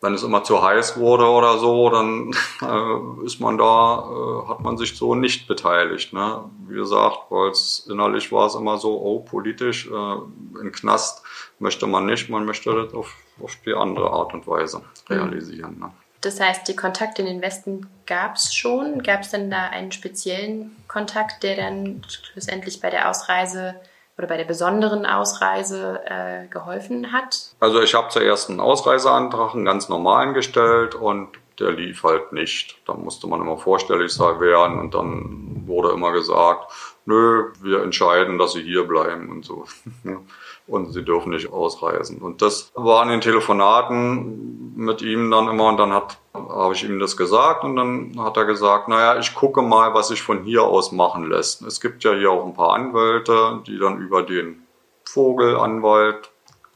wenn 0.01 0.15
es 0.15 0.23
immer 0.23 0.45
zu 0.45 0.63
heiß 0.63 0.99
wurde 0.99 1.27
oder 1.27 1.59
so, 1.59 1.89
dann 1.89 2.31
äh, 2.63 3.25
ist 3.25 3.41
man 3.41 3.57
da, 3.57 4.05
äh, 4.05 4.49
hat 4.49 4.61
man 4.61 4.77
sich 4.77 4.97
so 4.97 5.15
nicht 5.15 5.49
beteiligt. 5.49 6.13
Ne? 6.13 6.45
Wie 6.69 6.77
gesagt, 6.77 7.21
weil 7.31 7.51
es 7.51 7.87
innerlich 7.91 8.31
war 8.31 8.47
es 8.47 8.55
immer 8.55 8.77
so, 8.77 9.01
oh, 9.01 9.21
politisch, 9.21 9.89
äh, 9.89 10.61
in 10.61 10.73
Knast 10.73 11.23
möchte 11.59 11.87
man 11.87 12.05
nicht, 12.07 12.29
man 12.29 12.45
möchte 12.45 12.75
das 12.75 12.93
auf, 12.93 13.15
auf 13.43 13.57
die 13.65 13.73
andere 13.73 14.11
Art 14.11 14.35
und 14.35 14.47
Weise 14.47 14.83
realisieren. 15.09 15.79
Ne? 15.79 15.91
Das 16.21 16.41
heißt, 16.41 16.69
die 16.69 16.77
Kontakte 16.77 17.23
in 17.23 17.29
den 17.29 17.43
Westen 17.43 17.87
gab 18.07 18.37
es 18.37 18.55
schon. 18.55 19.03
Gab 19.03 19.23
es 19.23 19.31
denn 19.31 19.51
da 19.51 19.69
einen 19.69 19.93
speziellen 19.93 20.75
Kontakt, 20.89 21.43
der 21.43 21.57
dann 21.57 22.03
schlussendlich 22.09 22.81
bei 22.81 22.89
der 22.89 23.11
Ausreise 23.11 23.75
oder 24.17 24.27
bei 24.27 24.37
der 24.37 24.45
besonderen 24.45 25.07
Ausreise 25.07 26.01
äh, 26.07 26.47
geholfen 26.47 27.13
hat? 27.13 27.55
Also 27.61 27.81
ich 27.83 27.95
habe 27.95 28.09
zuerst 28.11 28.49
einen 28.49 28.61
Ausreiseantrag, 28.61 29.55
einen 29.55 29.65
ganz 29.65 29.89
normalen 29.89 30.35
gestellt 30.35 30.95
und 30.95 31.29
der 31.59 31.73
lief 31.73 32.03
halt 32.03 32.33
nicht. 32.33 32.79
Da 32.87 32.95
musste 32.95 33.27
man 33.27 33.41
immer 33.41 33.57
vorstellig 33.57 34.13
sein 34.13 34.41
werden 34.41 34.79
und 34.79 34.95
dann 34.95 35.63
wurde 35.67 35.91
immer 35.91 36.13
gesagt, 36.13 36.73
nö, 37.07 37.53
wir 37.61 37.83
entscheiden, 37.83 38.39
dass 38.39 38.53
sie 38.53 38.63
hier 38.63 38.85
bleiben 38.85 39.31
und 39.31 39.45
so. 39.45 39.67
und 40.67 40.93
sie 40.93 41.05
dürfen 41.05 41.31
nicht 41.31 41.53
ausreisen. 41.53 42.19
Und 42.19 42.43
das 42.43 42.73
war 42.75 43.03
in 43.03 43.11
den 43.11 43.21
Telefonaten 43.21 44.75
mit 44.77 45.03
ihm 45.03 45.31
dann 45.31 45.49
immer 45.49 45.69
und 45.69 45.77
dann 45.77 45.93
hat 45.93 46.19
habe 46.35 46.75
ich 46.75 46.85
ihm 46.85 46.99
das 46.99 47.17
gesagt 47.17 47.65
und 47.65 47.77
dann 47.77 48.17
hat 48.19 48.37
er 48.37 48.45
gesagt, 48.45 48.89
naja, 48.89 49.19
ich 49.19 49.35
gucke 49.35 49.63
mal, 49.63 49.95
was 49.95 50.09
sich 50.09 50.23
von 50.23 50.43
hier 50.43 50.65
aus 50.65 50.91
machen 50.91 51.31
lässt. 51.31 51.63
Es 51.63 51.81
gibt 51.81 52.03
ja 52.03 52.13
hier 52.13 52.33
auch 52.33 52.45
ein 52.45 52.55
paar 52.55 52.75
Anwälte, 52.75 53.63
die 53.67 53.79
dann 53.79 53.99
über 53.99 54.23
den 54.23 54.63
Vogelanwalt, 55.05 56.31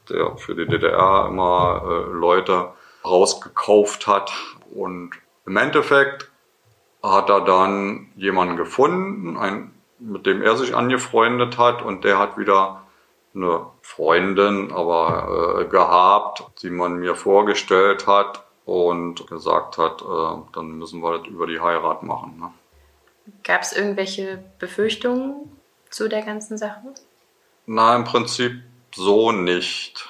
der 0.09 0.37
für 0.37 0.55
die 0.55 0.65
DDR 0.65 1.25
immer 1.27 1.83
äh, 1.85 2.11
Leute 2.13 2.69
rausgekauft 3.03 4.07
hat. 4.07 4.31
Und 4.73 5.11
im 5.45 5.57
Endeffekt 5.57 6.31
hat 7.03 7.29
er 7.29 7.41
dann 7.41 8.11
jemanden 8.15 8.55
gefunden, 8.55 9.37
ein, 9.37 9.71
mit 9.99 10.25
dem 10.25 10.41
er 10.41 10.55
sich 10.55 10.73
angefreundet 10.75 11.57
hat 11.57 11.81
und 11.81 12.05
der 12.05 12.17
hat 12.17 12.37
wieder 12.37 12.83
eine 13.35 13.67
Freundin 13.81 14.71
aber 14.71 15.61
äh, 15.61 15.65
gehabt, 15.65 16.43
die 16.61 16.69
man 16.69 16.95
mir 16.95 17.15
vorgestellt 17.15 18.07
hat 18.07 18.43
und 18.65 19.27
gesagt 19.27 19.77
hat, 19.77 20.01
äh, 20.01 20.41
dann 20.53 20.71
müssen 20.77 21.01
wir 21.01 21.19
das 21.19 21.27
über 21.27 21.47
die 21.47 21.59
Heirat 21.59 22.03
machen. 22.03 22.39
Ne? 22.39 22.51
Gab 23.43 23.61
es 23.61 23.73
irgendwelche 23.73 24.43
Befürchtungen 24.59 25.51
zu 25.89 26.07
der 26.07 26.23
ganzen 26.23 26.57
Sache? 26.57 26.93
Na, 27.65 27.95
im 27.95 28.03
Prinzip 28.03 28.53
so 28.95 29.31
nicht. 29.31 30.07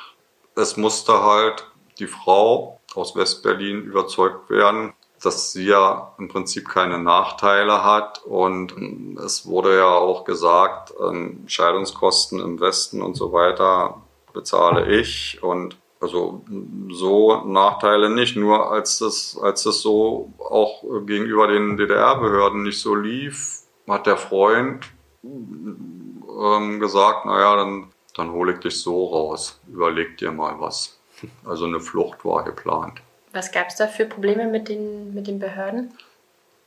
Es 0.55 0.77
musste 0.77 1.21
halt 1.23 1.67
die 1.99 2.07
Frau 2.07 2.79
aus 2.95 3.15
Westberlin 3.15 3.83
überzeugt 3.83 4.49
werden, 4.49 4.93
dass 5.21 5.51
sie 5.51 5.65
ja 5.65 6.13
im 6.17 6.27
Prinzip 6.27 6.69
keine 6.69 6.99
Nachteile 6.99 7.83
hat. 7.83 8.23
Und 8.25 8.73
es 9.17 9.45
wurde 9.45 9.77
ja 9.77 9.89
auch 9.89 10.23
gesagt, 10.23 10.93
ähm, 11.01 11.43
Scheidungskosten 11.47 12.39
im 12.39 12.59
Westen 12.59 13.01
und 13.01 13.15
so 13.15 13.31
weiter 13.33 14.01
bezahle 14.33 14.87
ich. 14.99 15.39
Und 15.41 15.77
also 15.99 16.43
so 16.89 17.43
Nachteile 17.45 18.09
nicht, 18.09 18.37
nur 18.37 18.71
als 18.71 18.99
das, 18.99 19.37
als 19.41 19.63
das 19.63 19.81
so 19.81 20.33
auch 20.39 20.83
gegenüber 21.05 21.47
den 21.47 21.75
DDR-Behörden 21.75 22.63
nicht 22.63 22.79
so 22.81 22.95
lief, 22.95 23.63
hat 23.87 24.07
der 24.07 24.17
Freund 24.17 24.89
ähm, 25.23 26.79
gesagt, 26.79 27.25
naja, 27.25 27.57
dann, 27.57 27.89
dann 28.15 28.31
hole 28.31 28.53
ich 28.53 28.59
dich 28.59 28.81
so 28.81 29.07
raus, 29.07 29.59
überleg 29.67 30.17
dir 30.17 30.31
mal 30.31 30.55
was. 30.59 30.97
Also 31.43 31.65
eine 31.65 31.81
Flucht 31.81 32.23
war 32.23 32.45
geplant. 32.45 33.01
Was 33.39 33.53
gab 33.53 33.69
es 33.69 33.77
da 33.77 33.87
für 33.87 34.03
Probleme 34.03 34.47
mit 34.47 34.67
den, 34.67 35.13
mit 35.13 35.25
den 35.27 35.39
Behörden? 35.39 35.93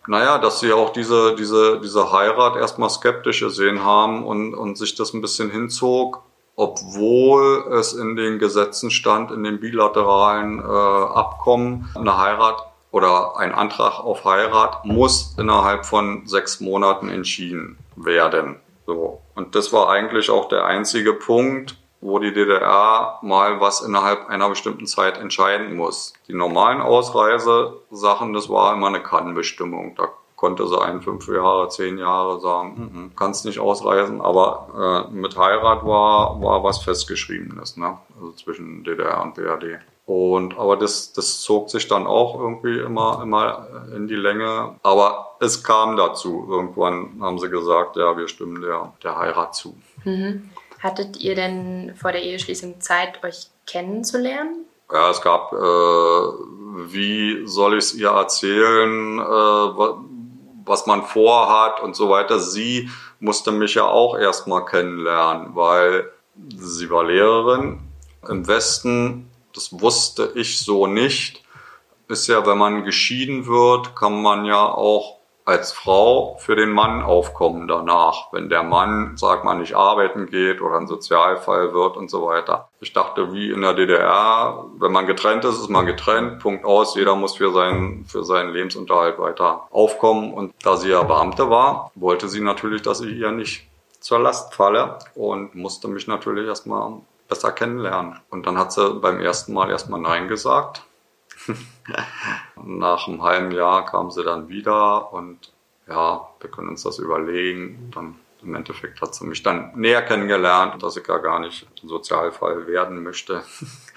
Naja, 0.06 0.38
dass 0.38 0.60
sie 0.60 0.72
auch 0.72 0.88
diese, 0.88 1.36
diese, 1.36 1.78
diese 1.82 2.10
Heirat 2.10 2.56
erstmal 2.56 2.88
skeptisch 2.88 3.40
gesehen 3.40 3.84
haben 3.84 4.24
und, 4.24 4.54
und 4.54 4.78
sich 4.78 4.94
das 4.94 5.12
ein 5.12 5.20
bisschen 5.20 5.50
hinzog, 5.50 6.22
obwohl 6.56 7.70
es 7.74 7.92
in 7.92 8.16
den 8.16 8.38
Gesetzen 8.38 8.90
stand, 8.90 9.32
in 9.32 9.44
den 9.44 9.60
bilateralen 9.60 10.60
äh, 10.60 10.62
Abkommen, 10.62 11.90
eine 11.94 12.16
Heirat 12.16 12.66
oder 12.90 13.36
ein 13.36 13.52
Antrag 13.52 14.00
auf 14.00 14.24
Heirat 14.24 14.86
muss 14.86 15.36
innerhalb 15.38 15.84
von 15.84 16.26
sechs 16.26 16.60
Monaten 16.60 17.10
entschieden 17.10 17.76
werden. 17.96 18.56
So. 18.86 19.20
Und 19.34 19.54
das 19.56 19.74
war 19.74 19.90
eigentlich 19.90 20.30
auch 20.30 20.48
der 20.48 20.64
einzige 20.64 21.12
Punkt, 21.12 21.76
wo 22.02 22.18
die 22.18 22.32
DDR 22.32 23.18
mal 23.22 23.60
was 23.60 23.80
innerhalb 23.80 24.28
einer 24.28 24.48
bestimmten 24.48 24.86
Zeit 24.86 25.18
entscheiden 25.18 25.76
muss. 25.76 26.12
Die 26.28 26.34
normalen 26.34 26.82
Ausreisesachen, 26.82 28.32
das 28.32 28.50
war 28.50 28.74
immer 28.74 28.88
eine 28.88 29.02
Kannbestimmung. 29.02 29.94
Da 29.94 30.08
konnte 30.36 30.66
sie 30.66 30.80
ein, 30.82 31.00
fünf 31.00 31.28
Jahre, 31.28 31.68
zehn 31.68 31.98
Jahre 31.98 32.40
sagen, 32.40 32.90
mhm. 32.92 33.16
kannst 33.16 33.44
nicht 33.44 33.60
ausreisen, 33.60 34.20
aber 34.20 35.06
äh, 35.08 35.14
mit 35.14 35.38
Heirat 35.38 35.86
war, 35.86 36.42
war 36.42 36.64
was 36.64 36.82
Festgeschriebenes, 36.82 37.76
ne? 37.76 37.96
also 38.16 38.32
zwischen 38.32 38.82
DDR 38.82 39.22
und 39.22 39.34
BRD. 39.34 39.78
Und, 40.04 40.58
aber 40.58 40.76
das, 40.76 41.12
das 41.12 41.40
zog 41.42 41.70
sich 41.70 41.86
dann 41.86 42.08
auch 42.08 42.38
irgendwie 42.38 42.80
immer, 42.80 43.20
immer 43.22 43.68
in 43.94 44.08
die 44.08 44.16
Länge. 44.16 44.74
Aber 44.82 45.36
es 45.38 45.62
kam 45.62 45.96
dazu. 45.96 46.44
Irgendwann 46.50 47.20
haben 47.20 47.38
sie 47.38 47.48
gesagt, 47.48 47.96
ja, 47.96 48.16
wir 48.16 48.26
stimmen 48.26 48.62
der, 48.62 48.92
der 49.04 49.16
Heirat 49.16 49.54
zu. 49.54 49.76
Mhm. 50.04 50.50
Hattet 50.82 51.20
ihr 51.20 51.36
denn 51.36 51.94
vor 51.94 52.10
der 52.10 52.24
Eheschließung 52.24 52.80
Zeit, 52.80 53.22
euch 53.22 53.46
kennenzulernen? 53.68 54.64
Ja, 54.92 55.10
es 55.10 55.22
gab, 55.22 55.52
äh, 55.52 55.56
wie 55.56 57.46
soll 57.46 57.74
ich 57.74 57.84
es 57.84 57.94
ihr 57.94 58.08
erzählen, 58.08 59.20
äh, 59.20 59.22
was 60.64 60.86
man 60.86 61.04
vorhat 61.04 61.80
und 61.80 61.94
so 61.94 62.10
weiter. 62.10 62.40
Sie 62.40 62.90
musste 63.20 63.52
mich 63.52 63.74
ja 63.74 63.84
auch 63.84 64.18
erstmal 64.18 64.64
kennenlernen, 64.64 65.54
weil 65.54 66.10
sie 66.56 66.90
war 66.90 67.04
Lehrerin 67.04 67.80
im 68.28 68.48
Westen. 68.48 69.30
Das 69.54 69.80
wusste 69.80 70.32
ich 70.34 70.58
so 70.58 70.88
nicht. 70.88 71.44
Ist 72.08 72.26
ja, 72.26 72.44
wenn 72.44 72.58
man 72.58 72.84
geschieden 72.84 73.46
wird, 73.46 73.94
kann 73.94 74.20
man 74.20 74.44
ja 74.44 74.66
auch 74.66 75.21
als 75.44 75.72
Frau 75.72 76.36
für 76.38 76.54
den 76.54 76.70
Mann 76.70 77.02
aufkommen 77.02 77.66
danach, 77.66 78.32
wenn 78.32 78.48
der 78.48 78.62
Mann, 78.62 79.16
sag 79.16 79.44
mal, 79.44 79.54
nicht 79.54 79.74
arbeiten 79.74 80.26
geht 80.26 80.60
oder 80.60 80.76
ein 80.76 80.86
Sozialfall 80.86 81.74
wird 81.74 81.96
und 81.96 82.10
so 82.10 82.26
weiter. 82.26 82.68
Ich 82.80 82.92
dachte, 82.92 83.32
wie 83.32 83.50
in 83.50 83.62
der 83.62 83.74
DDR, 83.74 84.64
wenn 84.78 84.92
man 84.92 85.06
getrennt 85.06 85.44
ist, 85.44 85.58
ist 85.58 85.68
man 85.68 85.86
getrennt, 85.86 86.38
Punkt 86.40 86.64
aus, 86.64 86.94
jeder 86.94 87.16
muss 87.16 87.36
für 87.36 87.52
seinen, 87.52 88.04
für 88.04 88.24
seinen 88.24 88.52
Lebensunterhalt 88.52 89.18
weiter 89.18 89.66
aufkommen. 89.70 90.32
Und 90.32 90.54
da 90.62 90.76
sie 90.76 90.90
ja 90.90 91.02
Beamte 91.02 91.50
war, 91.50 91.90
wollte 91.94 92.28
sie 92.28 92.40
natürlich, 92.40 92.82
dass 92.82 93.00
ich 93.00 93.16
ihr 93.16 93.32
nicht 93.32 93.68
zur 94.00 94.18
Last 94.18 94.54
falle 94.54 94.98
und 95.14 95.54
musste 95.54 95.88
mich 95.88 96.06
natürlich 96.06 96.46
erstmal 96.46 97.00
besser 97.28 97.52
kennenlernen. 97.52 98.18
Und 98.30 98.46
dann 98.46 98.58
hat 98.58 98.72
sie 98.72 98.94
beim 98.94 99.20
ersten 99.20 99.52
Mal 99.52 99.70
erstmal 99.70 100.00
Nein 100.00 100.28
gesagt 100.28 100.82
Nach 102.64 103.08
einem 103.08 103.22
halben 103.22 103.50
Jahr 103.52 103.86
kam 103.86 104.10
sie 104.10 104.24
dann 104.24 104.48
wieder 104.48 105.12
und 105.12 105.52
ja, 105.88 106.28
wir 106.40 106.50
können 106.50 106.68
uns 106.68 106.82
das 106.82 106.98
überlegen. 106.98 107.90
Dann 107.94 108.16
im 108.42 108.54
Endeffekt 108.54 109.00
hat 109.00 109.14
sie 109.14 109.24
mich 109.24 109.42
dann 109.42 109.72
näher 109.74 110.02
kennengelernt, 110.02 110.82
dass 110.82 110.96
ich 110.96 111.06
ja 111.06 111.18
gar 111.18 111.38
nicht 111.38 111.66
ein 111.82 111.88
Sozialfall 111.88 112.66
werden 112.66 113.02
möchte 113.02 113.42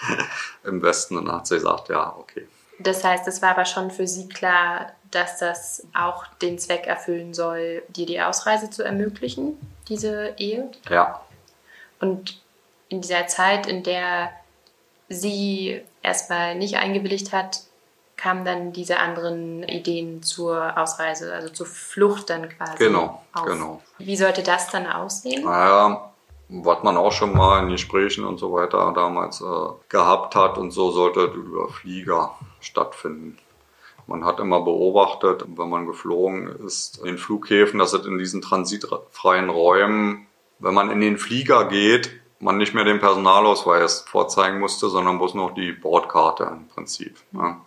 im 0.63 0.81
Westen. 0.81 1.17
Und 1.17 1.25
dann 1.25 1.37
hat 1.37 1.47
sie 1.47 1.55
gesagt, 1.55 1.89
ja, 1.89 2.15
okay. 2.17 2.47
Das 2.79 3.03
heißt, 3.03 3.27
es 3.27 3.41
war 3.41 3.51
aber 3.51 3.65
schon 3.65 3.89
für 3.89 4.05
Sie 4.05 4.27
klar, 4.27 4.91
dass 5.11 5.39
das 5.39 5.87
auch 5.93 6.27
den 6.41 6.59
Zweck 6.59 6.87
erfüllen 6.87 7.33
soll, 7.33 7.83
dir 7.89 8.05
die 8.05 8.21
Ausreise 8.21 8.69
zu 8.69 8.83
ermöglichen, 8.83 9.57
diese 9.87 10.33
Ehe? 10.37 10.69
Ja. 10.89 11.21
Und 11.99 12.41
in 12.89 13.01
dieser 13.01 13.27
Zeit, 13.27 13.65
in 13.65 13.83
der 13.83 14.31
sie 15.09 15.81
erstmal 16.01 16.55
nicht 16.55 16.77
eingewilligt 16.77 17.31
hat, 17.31 17.61
kamen 18.17 18.45
dann 18.45 18.71
diese 18.71 18.99
anderen 18.99 19.63
Ideen 19.63 20.23
zur 20.23 20.77
Ausreise, 20.77 21.33
also 21.33 21.49
zur 21.49 21.65
Flucht 21.65 22.29
dann 22.29 22.49
quasi. 22.49 22.77
Genau, 22.77 23.21
auf. 23.33 23.45
genau. 23.45 23.81
Wie 23.97 24.15
sollte 24.15 24.41
das 24.41 24.69
dann 24.69 24.87
aussehen? 24.87 25.43
Naja, 25.43 26.11
was 26.47 26.83
man 26.83 26.97
auch 26.97 27.11
schon 27.11 27.35
mal 27.35 27.63
in 27.63 27.69
Gesprächen 27.69 28.23
und 28.23 28.37
so 28.37 28.53
weiter 28.53 28.93
damals 28.95 29.41
äh, 29.41 29.45
gehabt 29.89 30.35
hat 30.35 30.57
und 30.57 30.71
so 30.71 30.91
sollte 30.91 31.25
über 31.25 31.69
Flieger 31.69 32.31
stattfinden. 32.59 33.37
Man 34.07 34.23
hat 34.23 34.39
immer 34.39 34.61
beobachtet, 34.61 35.45
wenn 35.47 35.69
man 35.69 35.87
geflogen 35.87 36.47
ist, 36.63 36.99
in 36.99 37.05
den 37.05 37.17
Flughäfen, 37.17 37.79
dass 37.79 37.93
es 37.93 38.05
in 38.05 38.19
diesen 38.19 38.41
transitfreien 38.41 39.49
Räumen, 39.49 40.27
wenn 40.59 40.75
man 40.75 40.91
in 40.91 41.01
den 41.01 41.17
Flieger 41.17 41.65
geht, 41.65 42.11
man 42.45 42.57
nicht 42.57 42.75
mehr 42.75 42.83
den 42.83 42.99
Personalausweis 42.99 44.01
vorzeigen 44.01 44.59
musste, 44.59 44.87
sondern 44.87 45.17
bloß 45.17 45.33
noch 45.33 45.55
die 45.55 45.71
Bordkarte 45.71 46.43
im 46.43 46.67
Prinzip. 46.67 47.17
Ne? 47.31 47.57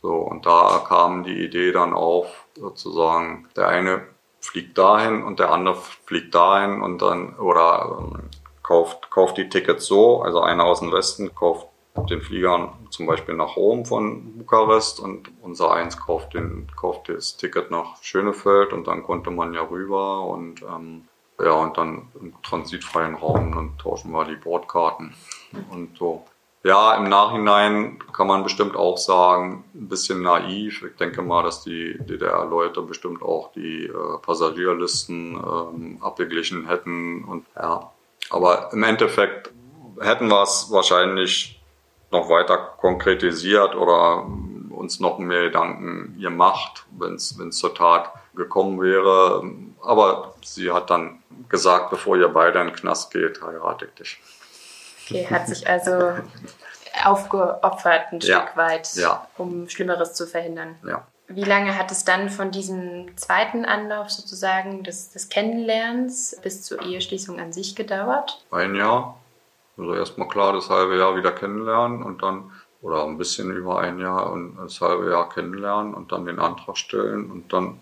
So, 0.00 0.14
und 0.14 0.46
da 0.46 0.84
kam 0.86 1.24
die 1.24 1.44
Idee 1.44 1.72
dann 1.72 1.92
auf, 1.92 2.46
sozusagen, 2.56 3.48
der 3.56 3.66
eine 3.66 4.06
fliegt 4.40 4.78
dahin 4.78 5.24
und 5.24 5.40
der 5.40 5.50
andere 5.50 5.74
fliegt 6.06 6.32
dahin 6.32 6.80
und 6.80 7.02
dann, 7.02 7.34
oder 7.38 7.98
ähm, 7.98 8.30
kauft, 8.62 9.10
kauft 9.10 9.36
die 9.36 9.48
Tickets 9.48 9.86
so, 9.86 10.22
also 10.22 10.40
einer 10.40 10.64
aus 10.64 10.78
dem 10.78 10.92
Westen 10.92 11.34
kauft 11.34 11.66
den 12.08 12.22
Flieger 12.22 12.72
zum 12.90 13.06
Beispiel 13.06 13.34
nach 13.34 13.56
Rom 13.56 13.84
von 13.84 14.38
Bukarest 14.38 15.00
und 15.00 15.32
unser 15.42 15.72
eins 15.72 15.98
kauft, 15.98 16.34
den, 16.34 16.68
kauft 16.76 17.08
das 17.08 17.36
Ticket 17.36 17.72
nach 17.72 18.00
Schönefeld 18.00 18.72
und 18.72 18.86
dann 18.86 19.02
konnte 19.02 19.32
man 19.32 19.54
ja 19.54 19.62
rüber 19.62 20.22
und 20.22 20.62
ähm, 20.62 21.08
ja, 21.44 21.52
und 21.52 21.76
dann 21.76 22.08
im 22.20 22.34
transitfreien 22.42 23.14
Raum, 23.14 23.52
dann 23.54 23.78
tauschen 23.78 24.12
wir 24.12 24.24
die 24.24 24.36
Bordkarten 24.36 25.14
und 25.70 25.96
so. 25.96 26.24
Ja, 26.62 26.94
im 26.94 27.04
Nachhinein 27.04 27.98
kann 28.12 28.26
man 28.26 28.42
bestimmt 28.42 28.76
auch 28.76 28.98
sagen, 28.98 29.64
ein 29.74 29.88
bisschen 29.88 30.20
naiv. 30.20 30.82
Ich 30.82 30.96
denke 30.96 31.22
mal, 31.22 31.42
dass 31.42 31.62
die 31.64 31.96
DDR-Leute 31.98 32.82
bestimmt 32.82 33.22
auch 33.22 33.50
die 33.52 33.86
äh, 33.86 34.18
Passagierlisten 34.20 35.36
ähm, 35.36 35.98
abgeglichen 36.02 36.66
hätten 36.66 37.24
und 37.24 37.46
ja. 37.56 37.90
Aber 38.28 38.72
im 38.74 38.82
Endeffekt 38.82 39.50
hätten 40.00 40.28
wir 40.28 40.42
es 40.42 40.70
wahrscheinlich 40.70 41.62
noch 42.10 42.28
weiter 42.28 42.58
konkretisiert 42.58 43.74
oder 43.74 44.26
uns 44.70 45.00
noch 45.00 45.18
mehr 45.18 45.44
Gedanken 45.44 46.18
gemacht, 46.20 46.84
wenn 46.98 47.14
es 47.14 47.36
zur 47.50 47.74
Tat 47.74 48.12
gekommen 48.34 48.80
wäre. 48.80 49.42
Aber 49.82 50.34
sie 50.44 50.70
hat 50.72 50.90
dann 50.90 51.22
gesagt, 51.48 51.90
bevor 51.90 52.16
ihr 52.16 52.28
beide 52.28 52.60
in 52.60 52.68
den 52.68 52.76
Knast 52.76 53.10
geht, 53.12 53.40
heirate 53.42 53.86
ich 53.86 53.94
dich. 53.94 54.20
Okay, 55.06 55.26
hat 55.30 55.48
sich 55.48 55.66
also 55.68 56.14
aufgeopfert 57.04 58.12
ein 58.12 58.20
Ja. 58.20 58.42
Stück 58.42 58.56
weit, 58.56 58.94
Ja. 58.94 59.26
um 59.38 59.68
Schlimmeres 59.68 60.14
zu 60.14 60.26
verhindern. 60.26 60.76
Ja. 60.86 61.06
Wie 61.28 61.44
lange 61.44 61.78
hat 61.78 61.92
es 61.92 62.04
dann 62.04 62.28
von 62.28 62.50
diesem 62.50 63.16
zweiten 63.16 63.64
Anlauf 63.64 64.10
sozusagen 64.10 64.82
des, 64.82 65.10
des 65.12 65.28
Kennenlernens 65.28 66.36
bis 66.42 66.62
zur 66.62 66.82
Eheschließung 66.82 67.38
an 67.38 67.52
sich 67.52 67.76
gedauert? 67.76 68.44
Ein 68.50 68.74
Jahr. 68.74 69.16
Also 69.78 69.94
erstmal 69.94 70.28
klar 70.28 70.52
das 70.52 70.68
halbe 70.68 70.98
Jahr 70.98 71.14
wieder 71.16 71.30
kennenlernen 71.32 72.02
und 72.02 72.22
dann, 72.22 72.50
oder 72.82 73.04
ein 73.04 73.16
bisschen 73.16 73.50
über 73.52 73.78
ein 73.78 74.00
Jahr 74.00 74.30
und 74.32 74.56
das 74.56 74.80
halbe 74.80 75.08
Jahr 75.10 75.28
kennenlernen 75.28 75.94
und 75.94 76.10
dann 76.10 76.26
den 76.26 76.40
Antrag 76.40 76.76
stellen 76.76 77.30
und 77.30 77.52
dann 77.52 77.78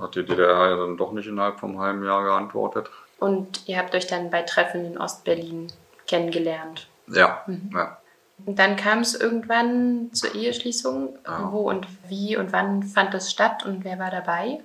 hat 0.00 0.14
die 0.14 0.24
DDR 0.24 0.70
ja 0.70 0.76
dann 0.76 0.96
doch 0.96 1.12
nicht 1.12 1.26
innerhalb 1.26 1.58
vom 1.60 1.78
halben 1.78 2.04
Jahr 2.04 2.24
geantwortet. 2.24 2.90
Und 3.18 3.66
ihr 3.66 3.78
habt 3.78 3.94
euch 3.94 4.06
dann 4.06 4.30
bei 4.30 4.42
Treffen 4.42 4.84
in 4.84 4.98
Ostberlin 4.98 5.68
kennengelernt. 6.06 6.88
Ja, 7.08 7.44
ja. 7.72 7.98
Und 8.46 8.58
dann 8.58 8.76
kam 8.76 9.00
es 9.00 9.14
irgendwann 9.14 10.10
zur 10.12 10.34
Eheschließung. 10.34 11.18
Ja. 11.24 11.52
Wo 11.52 11.68
und 11.70 11.86
wie 12.08 12.36
und 12.36 12.52
wann 12.52 12.82
fand 12.82 13.14
das 13.14 13.30
statt 13.30 13.64
und 13.64 13.84
wer 13.84 13.98
war 13.98 14.10
dabei? 14.10 14.60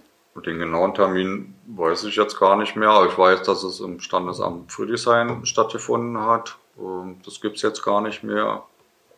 Den 0.46 0.60
genauen 0.60 0.94
Termin 0.94 1.56
weiß 1.68 2.06
ich 2.06 2.16
jetzt 2.16 2.39
gar 2.39 2.56
nicht 2.56 2.78
mehr, 2.78 3.06
ich 3.10 3.18
weiß, 3.18 3.44
dass 3.44 3.63
es 3.63 3.82
im 3.82 4.00
Standesamt 4.00 4.72
Friedrichshain 4.72 5.46
stattgefunden 5.46 6.20
hat. 6.22 6.56
Ähm, 6.78 7.20
Das 7.25 7.42
gibt's 7.42 7.62
jetzt 7.62 7.84
gar 7.84 8.00
nicht 8.01 8.24
mehr. 8.24 8.63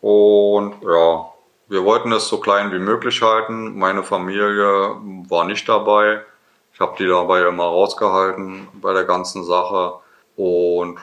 Und 0.00 0.74
ja, 0.82 1.31
wir 1.72 1.84
wollten 1.84 2.12
es 2.12 2.28
so 2.28 2.38
klein 2.38 2.70
wie 2.70 2.78
möglich 2.78 3.22
halten. 3.22 3.78
Meine 3.78 4.02
Familie 4.02 4.94
war 5.30 5.46
nicht 5.46 5.66
dabei. 5.70 6.22
Ich 6.74 6.80
habe 6.80 6.96
die 6.98 7.06
dabei 7.06 7.46
immer 7.48 7.64
rausgehalten 7.64 8.68
bei 8.74 8.92
der 8.92 9.04
ganzen 9.04 9.42
Sache 9.42 9.94
und 10.36 10.98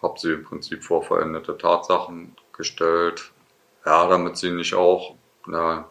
habe 0.00 0.20
sie 0.20 0.34
im 0.34 0.44
Prinzip 0.44 0.84
vor 0.84 1.02
veränderte 1.02 1.58
Tatsachen 1.58 2.36
gestellt. 2.52 3.32
Ja, 3.84 4.06
damit 4.06 4.36
sie 4.36 4.52
nicht 4.52 4.74
auch 4.74 5.16
ja, 5.48 5.86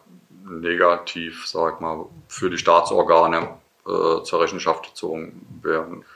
negativ, 0.46 1.46
sag 1.46 1.82
mal, 1.82 2.06
für 2.26 2.48
die 2.48 2.56
Staatsorgane 2.56 3.58
äh, 3.86 4.22
zur 4.22 4.40
Rechenschaft 4.40 4.84
gezogen 4.84 5.60
werden. 5.60 6.06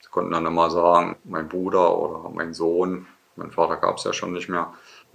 Sie 0.00 0.08
konnten 0.10 0.32
dann 0.32 0.46
immer 0.46 0.70
sagen, 0.70 1.14
mein 1.22 1.48
Bruder 1.48 1.96
oder 1.96 2.30
mein 2.30 2.52
Sohn, 2.52 3.06
mein 3.36 3.52
Vater 3.52 3.76
gab 3.76 3.98
es 3.98 4.04
ja 4.04 4.12
schon 4.12 4.32
nicht 4.32 4.48
mehr, 4.48 4.74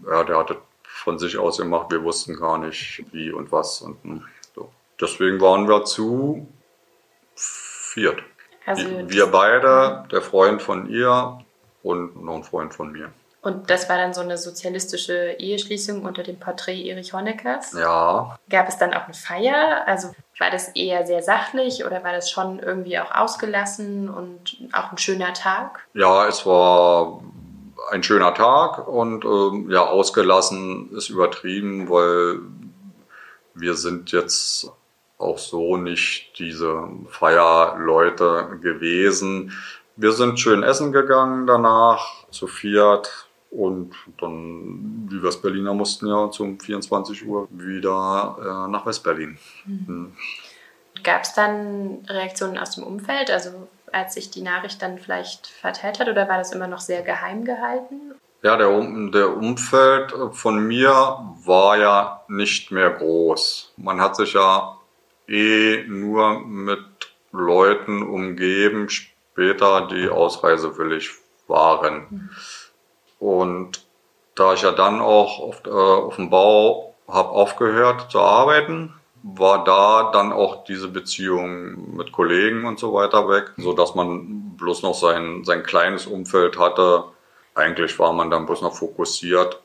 ja, 0.10 0.24
der 0.24 0.38
hatte 0.38 0.58
von 1.06 1.20
sich 1.20 1.38
aus 1.38 1.58
gemacht, 1.60 1.92
wir 1.92 2.04
wussten 2.04 2.36
gar 2.36 2.58
nicht 2.58 3.06
wie 3.14 3.32
und 3.32 3.52
was 3.52 3.82
und 3.82 4.04
hm, 4.04 4.24
so. 4.54 4.70
Deswegen 5.00 5.40
waren 5.40 5.70
wir 5.70 5.86
zu 5.86 6.48
viert. 7.36 8.22
Also 8.66 8.88
wir 9.08 9.28
beide, 9.28 10.06
der 10.12 10.22
Freund 10.22 10.62
von 10.62 10.90
ihr 10.90 11.40
und 11.84 12.22
noch 12.24 12.36
ein 12.36 12.44
Freund 12.44 12.74
von 12.74 12.92
mir. 12.92 13.14
Und 13.44 13.70
das 13.70 13.88
war 13.88 13.98
dann 13.98 14.16
so 14.16 14.22
eine 14.22 14.40
sozialistische 14.40 15.36
Eheschließung 15.38 16.04
unter 16.04 16.24
dem 16.24 16.40
Porträt 16.40 16.82
Erich 16.82 17.14
Honeckers. 17.14 17.74
Ja, 17.74 18.40
Gab 18.50 18.68
es 18.68 18.80
dann 18.80 18.96
auch 18.96 19.04
eine 19.04 19.14
Feier? 19.14 19.84
Also 19.86 20.10
war 20.40 20.50
das 20.50 20.70
eher 20.70 21.06
sehr 21.06 21.22
sachlich 21.22 21.86
oder 21.86 22.04
war 22.04 22.14
das 22.14 22.32
schon 22.32 22.58
irgendwie 22.58 22.98
auch 22.98 23.14
ausgelassen 23.14 24.10
und 24.10 24.58
auch 24.74 24.92
ein 24.92 24.98
schöner 24.98 25.36
Tag? 25.36 25.86
Ja, 25.94 26.28
es 26.28 26.48
war 26.48 27.22
ein 27.92 28.04
schöner 28.04 28.34
Tag 28.34 28.88
und 28.88 29.26
ähm, 29.26 29.70
ja, 29.70 29.86
ausgelassen 29.86 30.92
ist 30.96 31.10
übertrieben, 31.10 31.90
weil 31.90 32.40
wir 33.54 33.76
sind 33.76 34.12
jetzt 34.12 34.72
auch 35.18 35.38
so 35.38 35.78
nicht 35.78 36.38
diese 36.40 36.90
Feierleute 37.10 38.60
gewesen. 38.62 39.54
Wir 39.96 40.12
sind 40.12 40.40
schön 40.40 40.64
essen 40.64 40.92
gegangen 40.92 41.48
danach, 41.48 42.28
zu 42.32 42.48
viert. 42.48 43.28
Und 43.50 43.96
dann 44.20 45.08
die 45.10 45.24
Westberliner 45.24 45.74
mussten 45.74 46.08
ja 46.08 46.30
zum 46.30 46.60
24 46.60 47.26
Uhr 47.26 47.48
wieder 47.52 48.38
äh, 48.68 48.70
nach 48.70 48.86
Westberlin. 48.86 49.38
Mhm. 49.66 50.12
Gab 51.04 51.24
es 51.24 51.34
dann 51.34 52.06
Reaktionen 52.10 52.58
aus 52.58 52.72
dem 52.72 52.84
Umfeld, 52.84 53.32
also 53.32 53.70
als 53.96 54.14
sich 54.14 54.30
die 54.30 54.42
Nachricht 54.42 54.82
dann 54.82 55.00
vielleicht 55.00 55.48
verteilt 55.48 56.00
hat, 56.00 56.10
oder 56.10 56.28
war 56.28 56.38
das 56.38 56.52
immer 56.52 56.68
noch 56.68 56.82
sehr 56.82 57.02
geheim 57.02 57.46
gehalten? 57.46 58.14
Ja, 58.44 58.58
der, 58.58 58.70
Um- 58.70 59.12
der 59.12 59.36
Umfeld 59.36 60.14
von 60.34 60.68
mir 60.68 60.92
war 61.46 61.78
ja 61.78 62.24
nicht 62.28 62.72
mehr 62.72 62.92
groß. 62.92 63.74
Man 63.78 64.02
hat 64.02 64.16
sich 64.18 64.34
ja 64.34 64.78
eh 65.28 65.84
nur 65.88 66.42
mit 66.42 66.80
Leuten 67.32 68.04
umgeben, 68.04 68.90
später, 68.90 69.88
die 69.88 70.10
ausreisewillig 70.10 71.12
waren. 71.48 72.30
Und 73.20 73.84
da 74.36 74.54
ich 74.54 74.62
ja 74.62 74.72
dann 74.72 75.00
auch 75.00 75.40
auf, 75.40 75.66
äh, 75.66 75.70
auf 75.70 76.18
dem 76.18 76.30
Bau 76.30 76.94
habe 77.08 77.30
aufgehört 77.30 78.12
zu 78.12 78.20
arbeiten, 78.20 78.94
war 79.28 79.64
da 79.64 80.12
dann 80.12 80.32
auch 80.32 80.66
diese 80.66 80.88
Beziehung 80.88 81.96
mit 81.96 82.12
Kollegen 82.12 82.66
und 82.66 82.78
so 82.78 82.94
weiter 82.94 83.28
weg, 83.28 83.54
so 83.58 83.74
dass 83.74 83.96
man 83.96 84.56
bloß 84.56 84.84
noch 84.84 84.94
sein, 84.94 85.44
sein 85.44 85.64
kleines 85.64 86.06
Umfeld 86.06 86.60
hatte. 86.60 87.06
Eigentlich 87.56 87.98
war 87.98 88.14
man 88.14 88.30
dann 88.30 88.46
bloß 88.46 88.62
noch 88.62 88.76
fokussiert, 88.76 89.62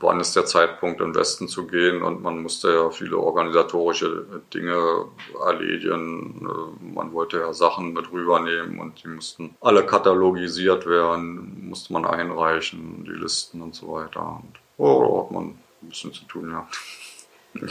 wann 0.00 0.20
ist 0.20 0.34
der 0.34 0.46
Zeitpunkt, 0.46 1.02
in 1.02 1.14
Westen 1.14 1.48
zu 1.48 1.66
gehen 1.66 2.02
und 2.02 2.22
man 2.22 2.42
musste 2.42 2.72
ja 2.72 2.88
viele 2.88 3.18
organisatorische 3.18 4.24
Dinge 4.54 5.04
erledigen. 5.44 6.48
Äh, 6.48 6.94
Man 6.94 7.12
wollte 7.12 7.40
ja 7.40 7.52
Sachen 7.52 7.92
mit 7.92 8.10
rübernehmen 8.10 8.80
und 8.80 9.04
die 9.04 9.08
mussten 9.08 9.54
alle 9.60 9.84
katalogisiert 9.84 10.86
werden, 10.86 11.68
musste 11.68 11.92
man 11.92 12.06
einreichen, 12.06 13.04
die 13.04 13.20
Listen 13.20 13.60
und 13.60 13.74
so 13.74 13.92
weiter. 13.92 14.40
Und 14.42 14.60
oh, 14.78 15.02
da 15.02 15.24
hat 15.24 15.30
man 15.30 15.44
ein 15.82 15.88
bisschen 15.90 16.14
zu 16.14 16.24
tun, 16.24 16.50
ja. 16.50 16.66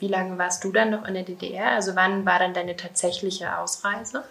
Wie 0.00 0.08
lange 0.08 0.36
warst 0.38 0.64
du 0.64 0.72
dann 0.72 0.90
noch 0.90 1.06
in 1.06 1.14
der 1.14 1.22
DDR? 1.22 1.70
Also 1.72 1.94
wann 1.94 2.26
war 2.26 2.38
dann 2.38 2.54
deine 2.54 2.76
tatsächliche 2.76 3.58
Ausreise? 3.58 4.24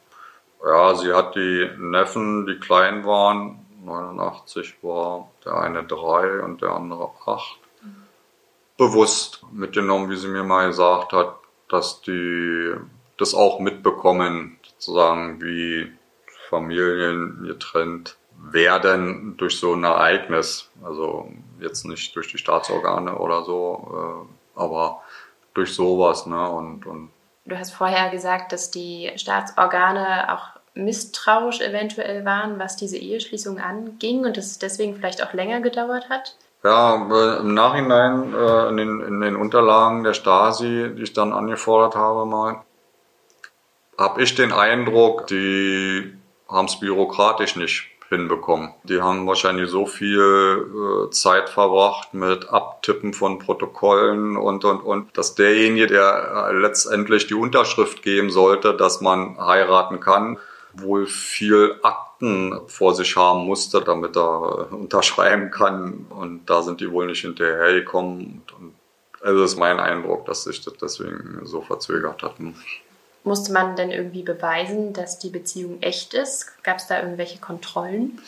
ja, 0.65 0.95
sie 0.95 1.13
hat 1.13 1.35
die 1.35 1.69
Neffen, 1.79 2.47
die 2.47 2.59
klein 2.59 3.05
waren, 3.05 3.67
89 3.85 4.83
war 4.83 5.31
der 5.45 5.59
eine 5.59 5.85
drei 5.85 6.41
und 6.41 6.63
der 6.63 6.71
andere 6.71 7.11
acht, 7.27 7.59
mhm. 7.83 8.07
bewusst 8.77 9.45
mitgenommen, 9.53 10.11
wie 10.11 10.17
sie 10.17 10.29
mir 10.29 10.45
mal 10.45 10.69
gesagt 10.69 11.13
hat, 11.13 11.37
dass 11.69 12.01
die 12.01 12.75
das 13.19 13.35
auch 13.35 13.61
mitbekommen, 13.61 14.59
sozusagen 14.63 15.43
wie 15.43 15.93
Familien 16.49 17.45
getrennt 17.47 18.17
werden 18.41 19.37
durch 19.37 19.59
so 19.59 19.75
ein 19.75 19.85
Ereignis. 19.85 20.71
Also 20.83 21.31
jetzt 21.61 21.85
nicht 21.85 22.15
durch 22.17 22.29
die 22.29 22.39
Staatsorgane 22.39 23.19
oder 23.19 23.45
so, 23.45 24.27
äh, 24.27 24.38
aber 24.59 25.03
durch 25.55 25.75
sowas. 25.75 26.27
Ne? 26.27 26.49
Und, 26.51 26.87
und 26.87 27.11
du 27.47 27.59
hast 27.59 27.73
vorher 27.73 28.11
gesagt, 28.11 28.53
dass 28.53 28.71
die 28.71 29.11
Staatsorgane 29.17 30.33
auch 30.33 30.59
misstrauisch 30.75 31.61
eventuell 31.61 32.25
waren, 32.25 32.59
was 32.59 32.77
diese 32.77 32.99
Eheschließung 32.99 33.59
anging 33.59 34.25
und 34.25 34.37
dass 34.37 34.47
es 34.47 34.59
deswegen 34.59 34.95
vielleicht 34.95 35.23
auch 35.23 35.33
länger 35.33 35.61
gedauert 35.61 36.09
hat. 36.09 36.37
Ja, 36.63 37.09
äh, 37.11 37.41
im 37.41 37.55
Nachhinein 37.55 38.35
äh, 38.35 38.69
in, 38.69 38.77
den, 38.77 39.01
in 39.01 39.21
den 39.21 39.37
Unterlagen 39.37 40.05
der 40.05 40.15
Stasi, 40.15 40.91
die 40.97 41.03
ich 41.03 41.13
dann 41.13 41.33
angefordert 41.33 41.95
habe, 41.95 42.27
mal, 42.27 42.63
habe 43.97 44.23
ich 44.23 44.35
den 44.35 44.53
Eindruck, 44.53 45.27
die 45.29 46.17
haben 46.49 46.67
es 46.67 46.79
bürokratisch 46.79 47.57
nicht 47.57 47.88
hinbekommen. 48.09 48.73
Die 48.85 49.03
haben 49.03 49.27
wahrscheinlich 49.27 49.71
so 49.71 49.87
viel 49.87 50.19
äh, 50.19 51.11
Zeit 51.11 51.51
verbracht 51.51 52.15
mit 52.15 52.49
Abtippen 52.49 53.13
von 53.13 53.39
Protokollen 53.39 54.37
und, 54.37 54.65
und, 54.65 54.81
und, 54.81 55.17
dass 55.17 55.35
derjenige, 55.35 55.87
der 55.87 56.49
äh, 56.49 56.53
letztendlich 56.55 57.27
die 57.27 57.35
Unterschrift 57.35 58.03
geben 58.03 58.31
sollte, 58.31 58.75
dass 58.75 59.01
man 59.01 59.39
heiraten 59.39 60.01
kann, 60.01 60.39
wohl 60.73 61.07
viel 61.07 61.77
Akten 61.83 62.61
vor 62.67 62.95
sich 62.95 63.17
haben 63.17 63.45
musste, 63.45 63.83
damit 63.83 64.17
er 64.17 64.73
unterschreiben 64.73 65.51
kann. 65.51 66.07
Und 66.09 66.47
da 66.47 66.63
sind 66.63 66.81
die 66.81 66.91
wohl 66.91 67.07
nicht 67.07 67.21
hinterhergekommen. 67.21 68.43
Und, 68.59 68.75
also 69.21 69.43
ist 69.43 69.59
mein 69.59 69.81
Eindruck, 69.81 70.27
dass 70.27 70.45
sich 70.45 70.65
das 70.65 70.75
deswegen 70.75 71.41
so 71.45 71.61
verzögert 71.61 72.23
hat. 72.23 72.35
Musste 73.29 73.53
man 73.53 73.77
denn 73.77 73.91
irgendwie 73.91 74.23
beweisen, 74.23 74.95
dass 74.95 75.19
die 75.19 75.29
Beziehung 75.29 75.83
echt 75.83 76.15
ist? 76.15 76.63
Gab 76.65 76.79
es 76.79 76.87
da 76.87 77.01
irgendwelche 77.01 77.39
Kontrollen? 77.39 78.21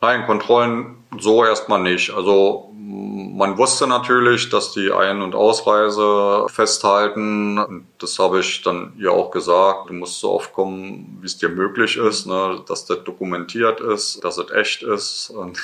Nein, 0.00 0.26
Kontrollen 0.26 0.96
so 1.18 1.44
erstmal 1.44 1.80
nicht. 1.80 2.10
Also 2.10 2.70
man 2.76 3.56
wusste 3.56 3.86
natürlich, 3.86 4.50
dass 4.50 4.72
die 4.72 4.92
Ein- 4.92 5.22
und 5.22 5.34
Ausreise 5.34 6.46
festhalten. 6.48 7.86
Das 7.98 8.18
habe 8.18 8.40
ich 8.40 8.62
dann 8.62 8.92
ihr 8.98 9.12
auch 9.12 9.30
gesagt. 9.30 9.88
Du 9.88 9.94
musst 9.94 10.20
so 10.20 10.32
oft 10.32 10.52
kommen, 10.52 11.18
wie 11.22 11.26
es 11.26 11.38
dir 11.38 11.48
möglich 11.48 11.96
ist, 11.96 12.26
ne? 12.26 12.62
dass 12.68 12.84
das 12.84 13.04
dokumentiert 13.04 13.80
ist, 13.80 14.22
dass 14.22 14.36
es 14.36 14.50
echt 14.50 14.82
ist. 14.82 15.30
Und, 15.30 15.58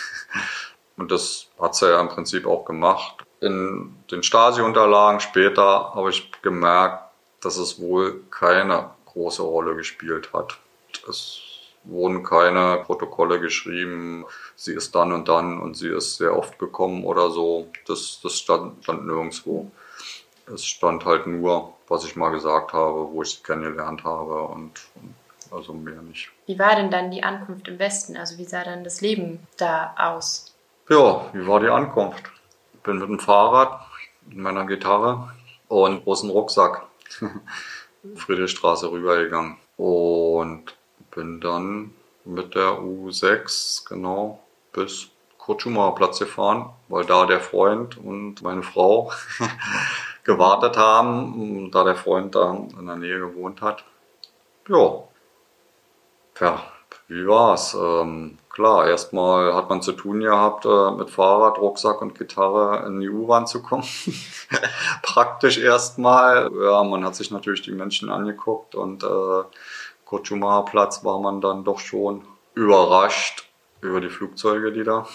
und 0.96 1.10
das 1.10 1.48
hat 1.60 1.74
sie 1.74 1.90
ja 1.90 2.00
im 2.00 2.08
Prinzip 2.08 2.46
auch 2.46 2.64
gemacht. 2.64 3.16
In 3.42 3.94
den 4.10 4.22
Stasi-Unterlagen 4.22 5.20
später 5.20 5.92
habe 5.94 6.08
ich 6.08 6.30
gemerkt, 6.40 7.09
dass 7.40 7.56
es 7.56 7.80
wohl 7.80 8.22
keine 8.30 8.90
große 9.06 9.42
Rolle 9.42 9.76
gespielt 9.76 10.32
hat. 10.32 10.58
Es 11.08 11.40
wurden 11.84 12.22
keine 12.22 12.82
Protokolle 12.84 13.40
geschrieben, 13.40 14.26
sie 14.54 14.74
ist 14.74 14.94
dann 14.94 15.12
und 15.12 15.28
dann 15.28 15.60
und 15.60 15.76
sie 15.76 15.88
ist 15.88 16.16
sehr 16.16 16.36
oft 16.36 16.58
gekommen 16.58 17.04
oder 17.04 17.30
so. 17.30 17.68
Das, 17.86 18.20
das 18.22 18.38
stand, 18.38 18.82
stand 18.84 19.06
nirgendwo. 19.06 19.70
Es 20.52 20.64
stand 20.64 21.04
halt 21.04 21.26
nur, 21.26 21.74
was 21.88 22.04
ich 22.04 22.16
mal 22.16 22.30
gesagt 22.30 22.72
habe, 22.72 23.08
wo 23.12 23.22
ich 23.22 23.30
sie 23.30 23.42
kennengelernt 23.42 24.04
habe 24.04 24.42
und, 24.42 24.72
und 24.96 25.14
also 25.50 25.72
mehr 25.72 26.02
nicht. 26.02 26.30
Wie 26.46 26.58
war 26.58 26.76
denn 26.76 26.90
dann 26.90 27.10
die 27.10 27.22
Ankunft 27.22 27.68
im 27.68 27.78
Westen? 27.78 28.16
Also 28.16 28.38
wie 28.38 28.44
sah 28.44 28.64
dann 28.64 28.84
das 28.84 29.00
Leben 29.00 29.46
da 29.56 29.94
aus? 29.96 30.54
Ja, 30.88 31.30
wie 31.32 31.46
war 31.46 31.60
die 31.60 31.68
Ankunft? 31.68 32.30
Ich 32.74 32.80
bin 32.80 32.98
mit 32.98 33.08
dem 33.08 33.18
Fahrrad, 33.18 33.80
mit 34.26 34.38
meiner 34.38 34.66
Gitarre 34.66 35.32
und 35.68 36.04
großen 36.04 36.30
Rucksack 36.30 36.89
Friedrichstraße 38.16 38.90
rübergegangen. 38.90 39.56
Und 39.76 40.76
bin 41.10 41.40
dann 41.40 41.94
mit 42.24 42.54
der 42.54 42.80
U6 42.80 43.88
genau 43.88 44.40
bis 44.72 45.08
Kurt 45.38 45.64
Platz 45.96 46.18
gefahren, 46.18 46.70
weil 46.88 47.04
da 47.04 47.26
der 47.26 47.40
Freund 47.40 47.96
und 47.96 48.42
meine 48.42 48.62
Frau 48.62 49.10
gewartet 50.24 50.76
haben, 50.76 51.70
da 51.72 51.82
der 51.82 51.96
Freund 51.96 52.34
da 52.34 52.52
in 52.78 52.86
der 52.86 52.96
Nähe 52.96 53.18
gewohnt 53.18 53.62
hat. 53.62 53.84
Ja. 54.68 55.02
Ja, 56.38 56.62
wie 57.08 57.26
war's? 57.26 57.74
Ähm, 57.74 58.38
klar, 58.60 58.86
erstmal 58.86 59.54
hat 59.54 59.70
man 59.70 59.80
zu 59.80 59.92
tun 59.92 60.20
gehabt, 60.20 60.66
äh, 60.66 60.90
mit 60.90 61.08
Fahrrad, 61.08 61.56
Rucksack 61.56 62.02
und 62.02 62.14
Gitarre 62.14 62.86
in 62.86 63.00
die 63.00 63.08
U-Bahn 63.08 63.46
zu 63.46 63.62
kommen. 63.62 63.84
Praktisch 65.02 65.56
erstmal. 65.56 66.50
Ja, 66.62 66.84
man 66.84 67.02
hat 67.02 67.14
sich 67.14 67.30
natürlich 67.30 67.62
die 67.62 67.72
Menschen 67.72 68.10
angeguckt 68.10 68.74
und 68.74 69.02
äh, 69.02 69.42
Kurt 70.04 70.30
Platz 70.66 71.04
war 71.04 71.20
man 71.20 71.40
dann 71.40 71.64
doch 71.64 71.78
schon 71.78 72.26
überrascht 72.54 73.48
über 73.80 74.02
die 74.02 74.10
Flugzeuge, 74.10 74.72
die 74.72 74.84
da, 74.84 75.06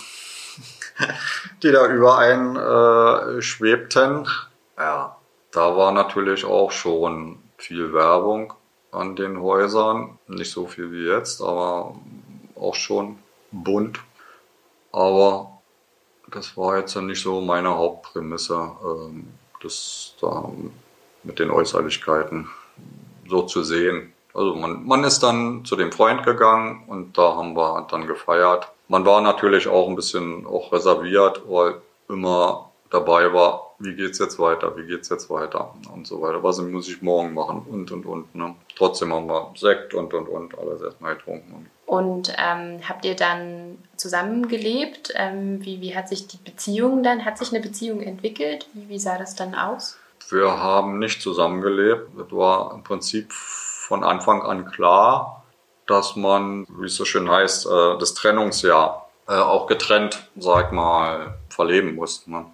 die 1.61 1.71
da 1.71 1.87
über 1.87 2.17
einen 2.17 2.55
äh, 2.55 3.43
schwebten. 3.43 4.27
Ja, 4.75 5.17
da 5.51 5.77
war 5.77 5.91
natürlich 5.91 6.45
auch 6.45 6.71
schon 6.71 7.37
viel 7.57 7.93
Werbung 7.93 8.53
an 8.91 9.15
den 9.15 9.39
Häusern. 9.39 10.17
Nicht 10.27 10.51
so 10.51 10.65
viel 10.65 10.91
wie 10.91 11.05
jetzt, 11.05 11.43
aber 11.43 11.93
auch 12.55 12.73
schon 12.73 13.19
bunt. 13.63 13.99
Aber 14.91 15.61
das 16.31 16.55
war 16.57 16.77
jetzt 16.77 16.95
nicht 16.95 17.21
so 17.21 17.41
meine 17.41 17.75
Hauptprämisse, 17.75 18.71
ähm, 18.83 19.27
das 19.61 20.15
da 20.21 20.49
mit 21.23 21.39
den 21.39 21.51
Äußerlichkeiten 21.51 22.49
so 23.27 23.43
zu 23.43 23.63
sehen. 23.63 24.13
Also 24.33 24.55
man, 24.55 24.85
man 24.85 25.03
ist 25.03 25.21
dann 25.23 25.63
zu 25.65 25.75
dem 25.75 25.91
Freund 25.91 26.23
gegangen 26.23 26.83
und 26.87 27.17
da 27.17 27.35
haben 27.35 27.55
wir 27.55 27.87
dann 27.89 28.05
gefeiert. 28.05 28.67
Man 28.87 29.05
war 29.05 29.21
natürlich 29.21 29.67
auch 29.67 29.87
ein 29.87 29.95
bisschen 29.95 30.45
auch 30.45 30.71
reserviert, 30.71 31.41
weil 31.47 31.81
immer 32.09 32.71
dabei 32.95 33.33
war, 33.33 33.75
wie 33.79 33.93
geht's 33.93 34.19
jetzt 34.19 34.39
weiter, 34.39 34.75
wie 34.77 34.85
geht's 34.87 35.09
jetzt 35.09 35.29
weiter 35.29 35.73
und 35.93 36.07
so 36.07 36.21
weiter. 36.21 36.41
Was 36.43 36.59
muss 36.59 36.87
ich 36.87 37.01
morgen 37.01 37.33
machen 37.33 37.65
und 37.69 37.91
und 37.91 38.05
und. 38.05 38.33
Ne? 38.33 38.55
Trotzdem 38.77 39.13
haben 39.13 39.27
wir 39.27 39.51
Sekt 39.55 39.93
und 39.93 40.13
und 40.13 40.27
und 40.29 40.57
alles 40.57 40.81
erstmal 40.81 41.15
getrunken. 41.15 41.69
Und 41.85 42.33
ähm, 42.37 42.79
habt 42.87 43.05
ihr 43.05 43.15
dann 43.15 43.77
zusammengelebt? 43.97 45.13
Ähm, 45.15 45.63
wie, 45.63 45.81
wie 45.81 45.95
hat 45.95 46.09
sich 46.09 46.27
die 46.27 46.37
Beziehung 46.37 47.03
dann, 47.03 47.25
hat 47.25 47.37
sich 47.37 47.53
eine 47.53 47.61
Beziehung 47.61 48.01
entwickelt? 48.01 48.67
Wie, 48.73 48.89
wie 48.89 48.99
sah 48.99 49.17
das 49.17 49.35
dann 49.35 49.53
aus? 49.53 49.97
Wir 50.29 50.57
haben 50.57 50.97
nicht 50.97 51.21
zusammengelebt. 51.21 52.09
Das 52.17 52.31
war 52.31 52.73
im 52.73 52.83
Prinzip 52.83 53.31
von 53.31 54.03
Anfang 54.03 54.41
an 54.41 54.65
klar, 54.65 55.43
dass 55.85 56.15
man, 56.15 56.65
wie 56.79 56.87
es 56.87 56.95
so 56.95 57.05
schön 57.05 57.29
heißt, 57.29 57.67
äh, 57.67 57.97
das 57.99 58.15
Trennungsjahr 58.15 59.05
äh, 59.27 59.33
auch 59.33 59.67
getrennt, 59.67 60.29
sag 60.35 60.71
mal, 60.71 61.35
verleben 61.49 61.95
muss. 61.95 62.27
Ne? 62.27 62.45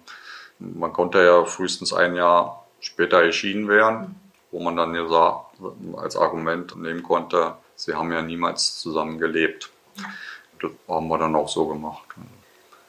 Man 0.74 0.92
konnte 0.92 1.24
ja 1.24 1.44
frühestens 1.44 1.92
ein 1.92 2.14
Jahr 2.14 2.64
später 2.80 3.22
erschienen 3.22 3.68
werden, 3.68 4.20
wo 4.50 4.60
man 4.60 4.76
dann 4.76 4.94
ja 4.94 5.44
als 5.96 6.16
Argument 6.16 6.76
nehmen 6.76 7.02
konnte, 7.02 7.54
sie 7.76 7.94
haben 7.94 8.12
ja 8.12 8.22
niemals 8.22 8.78
zusammen 8.78 9.18
gelebt. 9.18 9.70
Das 10.60 10.70
haben 10.88 11.08
wir 11.08 11.18
dann 11.18 11.34
auch 11.34 11.48
so 11.48 11.66
gemacht. 11.66 12.02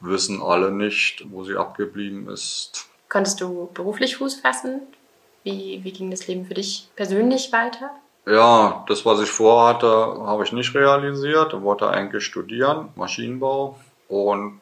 wissen 0.00 0.42
alle 0.42 0.70
nicht, 0.70 1.24
wo 1.30 1.44
sie 1.44 1.56
abgeblieben 1.56 2.28
ist. 2.28 2.86
Konntest 3.08 3.40
du 3.40 3.68
beruflich 3.74 4.16
Fuß 4.16 4.36
fassen? 4.36 4.82
Wie, 5.42 5.80
wie 5.82 5.92
ging 5.92 6.10
das 6.10 6.26
Leben 6.26 6.44
für 6.44 6.54
dich 6.54 6.88
persönlich 6.96 7.52
weiter? 7.52 7.90
Ja, 8.26 8.84
das, 8.86 9.04
was 9.06 9.20
ich 9.20 9.30
vorhatte, 9.30 9.88
habe 9.88 10.44
ich 10.44 10.52
nicht 10.52 10.74
realisiert. 10.74 11.54
Ich 11.54 11.62
wollte 11.62 11.88
eigentlich 11.88 12.24
studieren, 12.24 12.90
Maschinenbau. 12.94 13.78
Und 14.08 14.59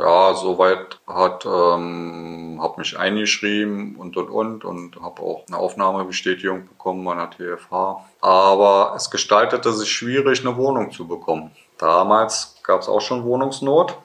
ja, 0.00 0.34
soweit 0.34 1.00
hat 1.06 1.46
ähm, 1.46 2.58
habe 2.60 2.78
mich 2.78 2.98
eingeschrieben 2.98 3.96
und 3.96 4.16
und 4.16 4.30
und 4.30 4.64
und 4.64 5.00
habe 5.00 5.22
auch 5.22 5.44
eine 5.48 5.58
Aufnahmebestätigung 5.58 6.68
bekommen 6.68 7.04
bei 7.04 7.14
der 7.14 7.30
TFH. 7.30 8.04
Aber 8.20 8.94
es 8.96 9.10
gestaltete 9.10 9.72
sich 9.72 9.90
schwierig, 9.90 10.40
eine 10.40 10.56
Wohnung 10.56 10.90
zu 10.90 11.06
bekommen. 11.06 11.50
Damals 11.78 12.56
gab 12.62 12.80
es 12.80 12.88
auch 12.88 13.00
schon 13.00 13.24
Wohnungsnot. 13.24 13.96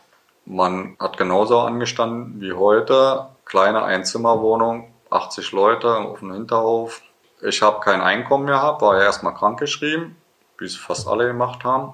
Man 0.45 0.95
hat 0.99 1.17
genauso 1.17 1.59
angestanden 1.59 2.41
wie 2.41 2.53
heute. 2.53 3.27
Kleine 3.45 3.83
Einzimmerwohnung, 3.83 4.91
80 5.09 5.51
Leute 5.51 5.95
auf 5.95 6.19
dem 6.19 6.33
Hinterhof. 6.33 7.01
Ich 7.41 7.61
habe 7.61 7.79
kein 7.79 8.01
Einkommen 8.01 8.47
gehabt, 8.47 8.81
war 8.81 8.97
ja 8.97 9.03
erstmal 9.03 9.33
krankgeschrieben, 9.33 10.15
wie 10.57 10.65
es 10.65 10.75
fast 10.75 11.07
alle 11.07 11.27
gemacht 11.27 11.63
haben. 11.63 11.93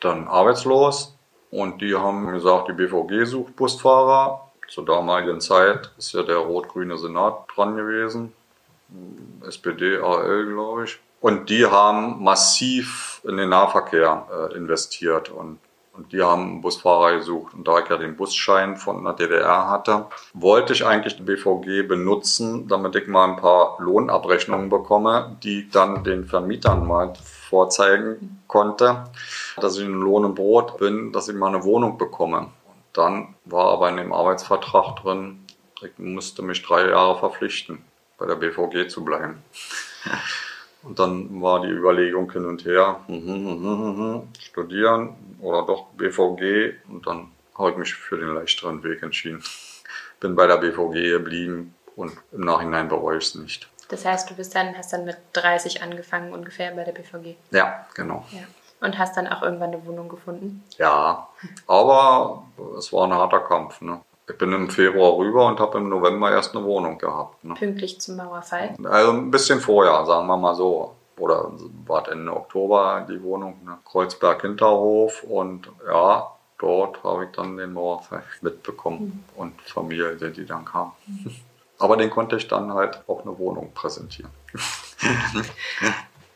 Dann 0.00 0.26
arbeitslos, 0.26 1.18
und 1.50 1.82
die 1.82 1.94
haben 1.94 2.30
gesagt, 2.32 2.68
die 2.68 2.72
BVG 2.72 3.24
sucht 3.24 3.56
Busfahrer. 3.56 4.50
Zur 4.68 4.84
damaligen 4.84 5.40
Zeit 5.40 5.90
ist 5.98 6.12
ja 6.12 6.22
der 6.22 6.36
rot-grüne 6.36 6.96
Senat 6.96 7.48
dran 7.54 7.76
gewesen. 7.76 8.32
SPD, 9.46 9.98
AL, 9.98 10.46
glaube 10.46 10.84
ich. 10.84 10.98
Und 11.20 11.50
die 11.50 11.66
haben 11.66 12.22
massiv 12.22 13.20
in 13.24 13.36
den 13.36 13.50
Nahverkehr 13.50 14.26
äh, 14.32 14.56
investiert 14.56 15.28
und, 15.28 15.58
und 15.92 16.12
die 16.12 16.22
haben 16.22 16.42
einen 16.42 16.60
Busfahrer 16.62 17.16
gesucht. 17.16 17.52
Und 17.52 17.66
da 17.66 17.80
ich 17.80 17.88
ja 17.88 17.98
den 17.98 18.16
Busschein 18.16 18.76
von 18.76 19.04
der 19.04 19.12
DDR 19.12 19.68
hatte, 19.68 20.06
wollte 20.32 20.72
ich 20.72 20.86
eigentlich 20.86 21.16
die 21.16 21.24
BVG 21.24 21.86
benutzen, 21.86 22.68
damit 22.68 22.94
ich 22.94 23.06
mal 23.06 23.28
ein 23.28 23.36
paar 23.36 23.76
Lohnabrechnungen 23.80 24.70
bekomme, 24.70 25.36
die 25.42 25.68
dann 25.68 26.04
den 26.04 26.26
Vermietern 26.26 26.86
mal 26.86 27.12
vorzeigen 27.50 28.42
konnte, 28.46 29.04
dass 29.60 29.76
ich 29.76 29.84
in 29.84 30.00
Lohn 30.00 30.24
und 30.24 30.36
Brot 30.36 30.78
bin, 30.78 31.12
dass 31.12 31.28
ich 31.28 31.34
mal 31.34 31.48
eine 31.48 31.64
Wohnung 31.64 31.98
bekomme. 31.98 32.38
Und 32.38 32.82
dann 32.92 33.34
war 33.44 33.72
aber 33.72 33.88
in 33.88 33.96
dem 33.96 34.12
Arbeitsvertrag 34.12 34.96
drin, 35.02 35.44
ich 35.82 35.98
musste 35.98 36.42
mich 36.42 36.62
drei 36.62 36.88
Jahre 36.88 37.18
verpflichten, 37.18 37.84
bei 38.18 38.26
der 38.26 38.36
BVG 38.36 38.88
zu 38.88 39.04
bleiben. 39.04 39.42
Und 40.82 40.98
dann 40.98 41.42
war 41.42 41.60
die 41.60 41.68
Überlegung 41.68 42.32
hin 42.32 42.46
und 42.46 42.64
her, 42.64 43.00
mhm, 43.06 43.18
mhm, 43.18 43.98
mhm, 43.98 44.28
studieren 44.40 45.14
oder 45.38 45.66
doch 45.66 45.88
BVG. 45.88 46.76
Und 46.88 47.06
dann 47.06 47.32
habe 47.54 47.72
ich 47.72 47.76
mich 47.76 47.92
für 47.92 48.16
den 48.16 48.34
leichteren 48.34 48.82
Weg 48.82 49.02
entschieden. 49.02 49.42
Bin 50.20 50.34
bei 50.34 50.46
der 50.46 50.56
BVG 50.56 51.10
geblieben 51.10 51.74
und 51.96 52.12
im 52.32 52.40
Nachhinein 52.40 52.88
bereue 52.88 53.18
ich 53.18 53.24
es 53.24 53.34
nicht. 53.34 53.68
Das 53.90 54.04
heißt, 54.04 54.30
du 54.30 54.34
bist 54.34 54.54
dann, 54.54 54.76
hast 54.76 54.92
dann 54.92 55.04
mit 55.04 55.18
30 55.32 55.82
angefangen 55.82 56.32
ungefähr 56.32 56.70
bei 56.72 56.84
der 56.84 56.92
BVG. 56.92 57.36
Ja, 57.50 57.86
genau. 57.94 58.24
Ja. 58.30 58.42
Und 58.80 58.98
hast 58.98 59.16
dann 59.16 59.26
auch 59.26 59.42
irgendwann 59.42 59.72
eine 59.72 59.84
Wohnung 59.84 60.08
gefunden? 60.08 60.64
Ja, 60.78 61.28
aber 61.66 62.44
es 62.78 62.92
war 62.92 63.06
ein 63.06 63.12
harter 63.12 63.40
Kampf. 63.40 63.80
Ne? 63.80 64.00
Ich 64.28 64.38
bin 64.38 64.52
im 64.52 64.70
Februar 64.70 65.18
rüber 65.18 65.46
und 65.46 65.60
habe 65.60 65.78
im 65.78 65.88
November 65.88 66.30
erst 66.30 66.54
eine 66.56 66.64
Wohnung 66.64 66.96
gehabt. 66.96 67.44
Ne? 67.44 67.54
Pünktlich 67.54 68.00
zum 68.00 68.16
Mauerfall? 68.16 68.76
Also 68.84 69.10
ein 69.10 69.30
bisschen 69.30 69.60
vorher, 69.60 70.06
sagen 70.06 70.26
wir 70.28 70.36
mal 70.36 70.54
so. 70.54 70.94
Oder 71.18 71.50
war 71.86 72.08
Ende 72.08 72.34
Oktober 72.34 73.06
die 73.06 73.22
Wohnung, 73.22 73.62
ne? 73.62 73.76
Kreuzberg 73.84 74.40
Hinterhof 74.40 75.22
und 75.24 75.68
ja, 75.86 76.30
dort 76.58 77.04
habe 77.04 77.26
ich 77.26 77.32
dann 77.32 77.58
den 77.58 77.74
Mauerfall 77.74 78.22
mitbekommen 78.40 79.24
mhm. 79.36 79.40
und 79.40 79.60
Familie, 79.60 80.16
die 80.16 80.46
dann 80.46 80.64
kam. 80.64 80.92
Mhm. 81.06 81.36
Aber 81.80 81.96
den 81.96 82.10
konnte 82.10 82.36
ich 82.36 82.46
dann 82.46 82.72
halt 82.74 83.02
auch 83.08 83.22
eine 83.22 83.38
Wohnung 83.38 83.72
präsentieren. 83.74 84.30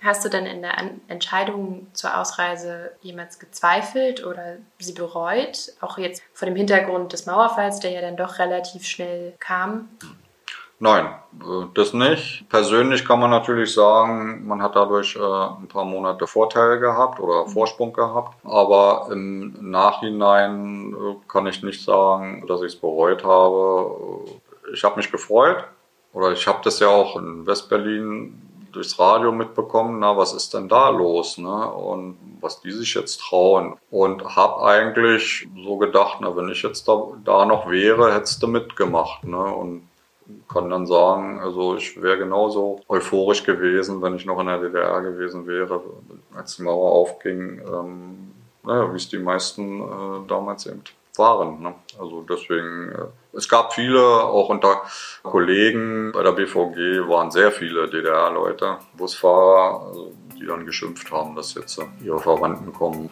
Hast 0.03 0.23
du 0.23 0.29
denn 0.29 0.45
in 0.45 0.61
der 0.61 0.75
Entscheidung 1.09 1.87
zur 1.95 2.19
Ausreise 2.19 2.93
jemals 3.01 3.39
gezweifelt 3.39 4.25
oder 4.27 4.57
sie 4.79 4.93
bereut? 4.93 5.73
Auch 5.81 5.97
jetzt 5.97 6.23
vor 6.35 6.47
dem 6.47 6.57
Hintergrund 6.57 7.15
des 7.15 7.25
Mauerfalls, 7.25 7.81
der 7.81 7.91
ja 7.93 8.03
dann 8.03 8.17
doch 8.17 8.39
relativ 8.39 8.85
schnell 8.85 9.33
kam? 9.41 9.89
Nein, 10.79 11.07
äh, 11.41 11.67
das 11.73 11.95
nicht. 11.95 12.47
Persönlich 12.51 13.07
kann 13.07 13.21
man 13.21 13.31
natürlich 13.31 13.73
sagen, 13.73 14.47
man 14.47 14.61
hat 14.61 14.77
dadurch 14.77 15.17
äh, 15.17 15.21
ein 15.21 15.69
paar 15.69 15.87
Monate 15.87 16.27
Vorteile 16.27 16.79
gehabt 16.79 17.21
oder 17.21 17.47
mhm. 17.47 17.49
Vorsprung 17.49 17.95
gehabt. 17.95 18.37
Aber 18.45 19.09
im 19.11 19.71
Nachhinein 19.71 20.93
äh, 20.93 21.15
kann 21.29 21.47
ich 21.47 21.63
nicht 21.63 21.83
sagen, 21.83 22.47
dass 22.47 22.61
ich 22.61 22.75
es 22.75 22.77
bereut 22.77 23.25
habe 23.25 24.27
ich 24.73 24.85
habe 24.85 24.97
mich 24.97 25.11
gefreut. 25.11 25.65
Oder 26.13 26.33
ich 26.33 26.47
habe 26.47 26.61
das 26.63 26.79
ja 26.79 26.89
auch 26.89 27.17
in 27.17 27.47
Westberlin 27.47 28.41
durchs 28.71 28.99
Radio 28.99 29.33
mitbekommen, 29.33 30.01
na, 30.01 30.17
was 30.17 30.33
ist 30.33 30.53
denn 30.55 30.69
da 30.69 30.89
los, 30.91 31.39
ne? 31.39 31.71
Und 31.71 32.17
was 32.41 32.61
die 32.61 32.73
sich 32.73 32.95
jetzt 32.95 33.21
trauen. 33.21 33.77
Und 33.91 34.25
habe 34.37 34.65
eigentlich 34.65 35.49
so 35.65 35.77
gedacht, 35.77 36.19
na, 36.21 36.37
wenn 36.37 36.49
ich 36.49 36.63
jetzt 36.63 36.87
da, 36.89 37.03
da 37.25 37.45
noch 37.45 37.71
wäre, 37.71 38.15
hättest 38.15 38.43
du 38.43 38.49
mitgemacht, 38.49 39.25
ne? 39.25 39.43
Und 39.43 39.89
kann 40.49 40.71
dann 40.71 40.87
sagen, 40.87 41.41
also 41.41 41.77
ich 41.77 42.01
wäre 42.01 42.19
genauso 42.19 42.81
euphorisch 42.89 43.45
gewesen, 43.45 44.01
wenn 44.03 44.17
ich 44.17 44.25
noch 44.25 44.41
in 44.41 44.47
der 44.47 44.59
DDR 44.59 45.03
gewesen 45.03 45.47
wäre, 45.47 45.83
als 46.35 46.57
die 46.57 46.63
Mauer 46.63 46.93
aufging, 46.93 47.61
ähm, 47.61 48.33
naja, 48.63 48.91
wie 48.91 48.97
es 48.97 49.09
die 49.09 49.19
meisten 49.19 49.83
äh, 49.83 50.27
damals 50.27 50.67
eben 50.67 50.83
waren. 51.17 51.61
Ne? 51.61 51.75
Also 51.99 52.23
deswegen, 52.23 52.93
äh, 52.93 53.05
es 53.37 53.49
gab 53.49 53.75
viele, 53.75 54.03
auch 54.03 54.49
unter 54.49 54.83
Kollegen 55.23 56.13
bei 56.13 56.23
der 56.23 56.33
BVG 56.33 57.09
waren 57.09 57.31
sehr 57.31 57.51
viele 57.51 57.89
DDR-Leute, 57.89 58.79
Busfahrer, 58.95 59.87
also, 59.87 60.13
die 60.39 60.47
dann 60.47 60.67
geschimpft 60.67 61.11
haben, 61.11 61.35
dass 61.35 61.55
jetzt 61.55 61.81
ihre 62.03 62.19
Verwandten 62.19 62.73
kommen. 62.73 63.11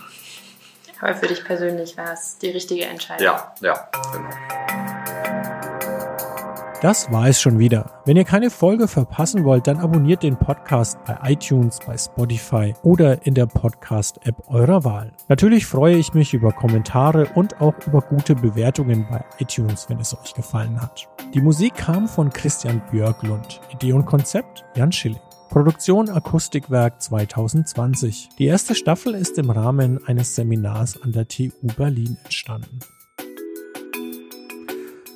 Aber 1.01 1.15
für 1.15 1.27
dich 1.27 1.45
persönlich 1.45 1.97
war 1.97 2.13
es 2.13 2.39
die 2.39 2.51
richtige 2.51 2.85
Entscheidung. 2.85 3.25
Ja, 3.25 3.55
ja, 3.61 3.89
genau. 4.13 4.62
Das 6.83 7.13
war 7.13 7.29
es 7.29 7.41
schon 7.41 7.61
wieder. 7.61 8.03
Wenn 8.07 8.17
ihr 8.17 8.25
keine 8.25 8.51
Folge 8.51 8.89
verpassen 8.89 9.45
wollt, 9.45 9.69
dann 9.69 9.79
abonniert 9.79 10.25
den 10.25 10.37
Podcast 10.37 10.99
bei 11.05 11.17
iTunes, 11.31 11.79
bei 11.87 11.97
Spotify 11.97 12.75
oder 12.83 13.25
in 13.25 13.35
der 13.35 13.47
Podcast-App 13.47 14.49
eurer 14.49 14.83
Wahl. 14.83 15.13
Natürlich 15.29 15.65
freue 15.65 15.95
ich 15.95 16.13
mich 16.13 16.35
über 16.35 16.51
Kommentare 16.51 17.29
und 17.37 17.61
auch 17.61 17.75
über 17.87 18.01
gute 18.01 18.35
Bewertungen 18.35 19.07
bei 19.09 19.25
iTunes, 19.39 19.89
wenn 19.89 20.01
es 20.01 20.13
euch 20.13 20.35
gefallen 20.35 20.83
hat. 20.83 21.09
Die 21.33 21.41
Musik 21.41 21.77
kam 21.77 22.09
von 22.09 22.31
Christian 22.31 22.83
Björklund. 22.91 23.61
Idee 23.73 23.93
und 23.93 24.05
Konzept 24.05 24.65
Jan 24.75 24.91
Schilling. 24.91 25.21
Produktion 25.51 26.11
Akustikwerk 26.11 27.01
2020. 27.01 28.31
Die 28.41 28.47
erste 28.47 28.75
Staffel 28.75 29.15
ist 29.15 29.39
im 29.39 29.51
Rahmen 29.51 30.05
eines 30.09 30.35
Seminars 30.35 31.01
an 31.01 31.13
der 31.13 31.29
TU 31.29 31.53
Berlin 31.77 32.19
entstanden. 32.25 32.81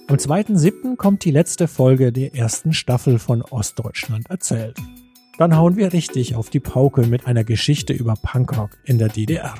Am 0.09 0.19
2.7. 0.19 0.95
kommt 0.97 1.25
die 1.25 1.33
letzte 1.33 1.66
Folge 1.66 2.12
der 2.12 2.33
ersten 2.33 2.73
Staffel 2.73 3.19
von 3.19 3.42
Ostdeutschland 3.42 4.31
erzählt. 4.31 4.79
Dann 5.37 5.57
hauen 5.57 5.75
wir 5.75 5.92
richtig 5.92 6.37
auf 6.37 6.49
die 6.49 6.61
Pauke 6.61 7.09
mit 7.09 7.27
einer 7.27 7.42
Geschichte 7.42 7.92
über 7.92 8.14
Punkrock 8.14 8.79
in 8.85 8.99
der 8.99 9.09
DDR. 9.09 9.55